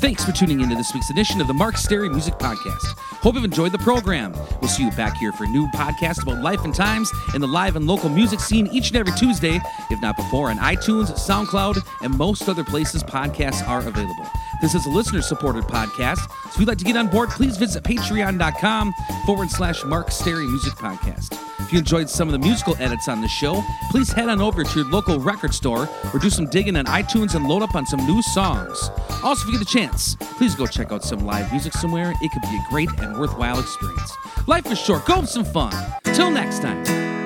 Thanks 0.03 0.25
for 0.25 0.33
tuning 0.33 0.59
into 0.59 0.75
this 0.75 0.93
week's 0.93 1.09
edition 1.09 1.39
of 1.39 1.47
the 1.47 1.53
Mark 1.53 1.77
Stary 1.77 2.09
Music 2.09 2.33
Podcast. 2.33 2.97
Hope 3.21 3.35
you've 3.35 3.45
enjoyed 3.45 3.71
the 3.71 3.77
program. 3.77 4.33
We'll 4.59 4.67
see 4.67 4.83
you 4.83 4.91
back 4.91 5.15
here 5.15 5.31
for 5.31 5.45
a 5.45 5.47
new 5.47 5.65
podcast 5.67 6.21
about 6.23 6.43
life 6.43 6.65
and 6.65 6.75
times 6.75 7.09
in 7.33 7.39
the 7.39 7.47
live 7.47 7.77
and 7.77 7.87
local 7.87 8.09
music 8.09 8.41
scene 8.41 8.67
each 8.67 8.89
and 8.89 8.97
every 8.97 9.13
Tuesday, 9.13 9.61
if 9.89 10.01
not 10.01 10.17
before, 10.17 10.49
on 10.49 10.57
iTunes, 10.57 11.09
SoundCloud, 11.13 11.81
and 12.01 12.17
most 12.17 12.49
other 12.49 12.65
places 12.65 13.01
podcasts 13.01 13.65
are 13.65 13.79
available. 13.79 14.27
This 14.61 14.75
is 14.75 14.85
a 14.85 14.89
listener 14.89 15.21
supported 15.21 15.63
podcast, 15.63 16.17
so 16.17 16.49
if 16.49 16.59
you'd 16.59 16.67
like 16.67 16.79
to 16.79 16.83
get 16.83 16.97
on 16.97 17.07
board, 17.07 17.29
please 17.29 17.55
visit 17.55 17.85
patreon.com 17.85 18.93
forward 19.25 19.49
slash 19.51 19.85
Mark 19.85 20.11
Stary 20.11 20.47
Music 20.47 20.73
Podcast. 20.73 21.52
You 21.73 21.79
enjoyed 21.79 22.07
some 22.07 22.27
of 22.27 22.33
the 22.33 22.38
musical 22.38 22.75
edits 22.79 23.07
on 23.07 23.19
the 23.21 23.27
show, 23.27 23.63
please 23.89 24.12
head 24.12 24.29
on 24.29 24.39
over 24.39 24.63
to 24.63 24.79
your 24.79 24.88
local 24.89 25.19
record 25.19 25.55
store 25.55 25.89
or 26.13 26.19
do 26.19 26.29
some 26.29 26.45
digging 26.45 26.75
on 26.75 26.86
iTunes 26.86 27.33
and 27.33 27.47
load 27.47 27.63
up 27.63 27.73
on 27.73 27.83
some 27.88 28.05
new 28.05 28.21
songs. 28.21 28.91
Also, 29.23 29.47
if 29.47 29.51
you 29.51 29.57
get 29.57 29.67
a 29.67 29.73
chance, 29.73 30.15
please 30.38 30.53
go 30.53 30.67
check 30.67 30.91
out 30.91 31.03
some 31.03 31.21
live 31.25 31.49
music 31.49 31.73
somewhere. 31.73 32.13
It 32.21 32.31
could 32.31 32.43
be 32.43 32.55
a 32.57 32.65
great 32.69 32.91
and 32.99 33.19
worthwhile 33.19 33.59
experience. 33.59 34.15
Life 34.45 34.67
is 34.67 34.79
short, 34.79 35.03
go 35.07 35.15
have 35.15 35.27
some 35.27 35.45
fun. 35.45 35.73
Till 36.13 36.29
next 36.29 36.59
time. 36.59 37.22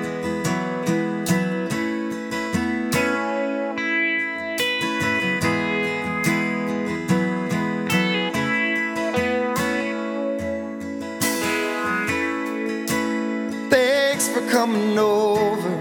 Over. 14.78 15.76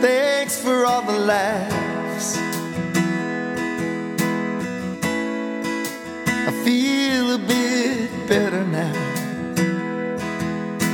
Thanks 0.00 0.58
for 0.58 0.86
all 0.86 1.02
the 1.02 1.18
laughs. 1.18 2.38
I 6.46 6.52
feel 6.64 7.34
a 7.34 7.38
bit 7.38 8.10
better 8.26 8.64
now. 8.64 8.94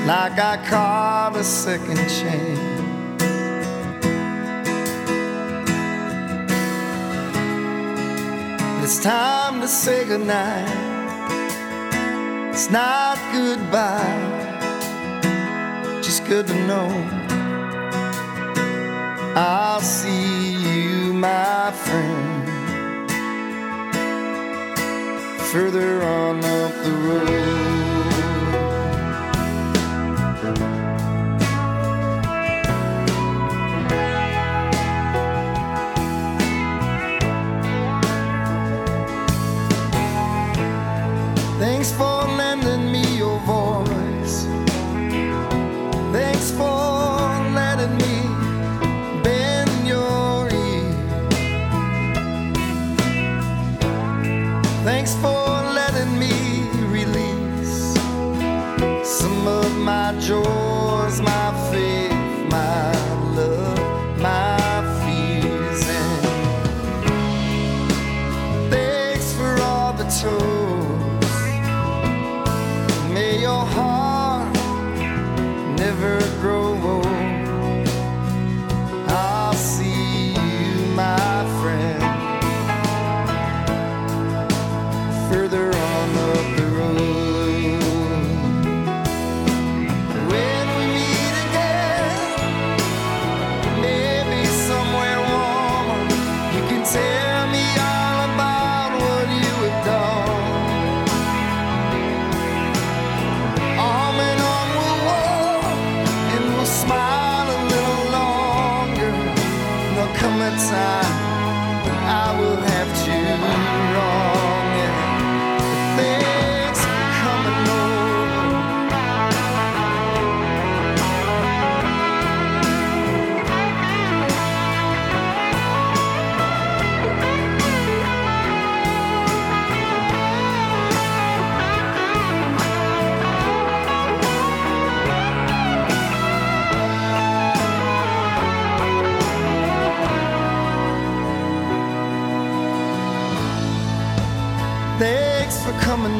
Like 0.07 0.39
I 0.39 0.57
caught 0.69 1.37
a 1.37 1.45
second 1.45 1.97
chance. 2.09 2.75
It's 8.83 9.01
time 9.01 9.61
to 9.61 9.69
say 9.69 10.05
goodnight. 10.05 10.95
It's 12.55 12.71
not 12.71 13.14
goodbye, 13.35 14.51
just 16.01 16.25
good 16.25 16.47
to 16.47 16.55
know. 16.69 16.89
I'll 19.35 19.81
see 19.81 20.55
you, 20.55 21.13
my 21.13 21.73
friend, 21.85 22.49
further 25.51 26.05
on 26.05 26.45
up 26.45 26.75
the 26.85 26.93
road. 26.93 27.74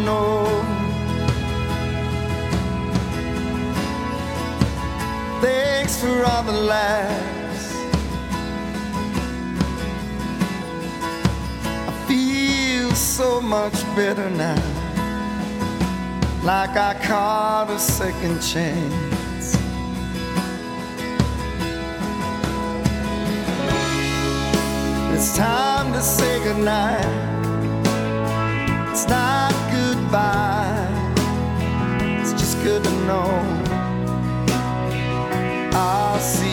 Over. 0.09 0.65
Thanks 5.41 6.01
for 6.01 6.25
all 6.25 6.43
the 6.43 6.53
laughs. 6.53 7.75
I 11.89 11.93
feel 12.09 12.91
so 12.93 13.41
much 13.41 13.75
better 13.95 14.29
now. 14.31 14.63
Like 16.43 16.77
I 16.77 16.95
caught 17.03 17.71
a 17.71 17.79
second 17.79 18.41
chance. 18.41 19.57
It's 25.15 25.37
time 25.37 25.93
to 25.93 26.03
say 26.03 26.43
goodnight. 26.45 27.07
It's 28.91 29.09
not 29.09 29.54
by. 30.15 30.87
It's 32.21 32.33
just 32.35 32.63
good 32.63 32.85
to 32.85 32.91
know. 33.09 33.29
I'll 35.73 36.21
see. 36.21 36.44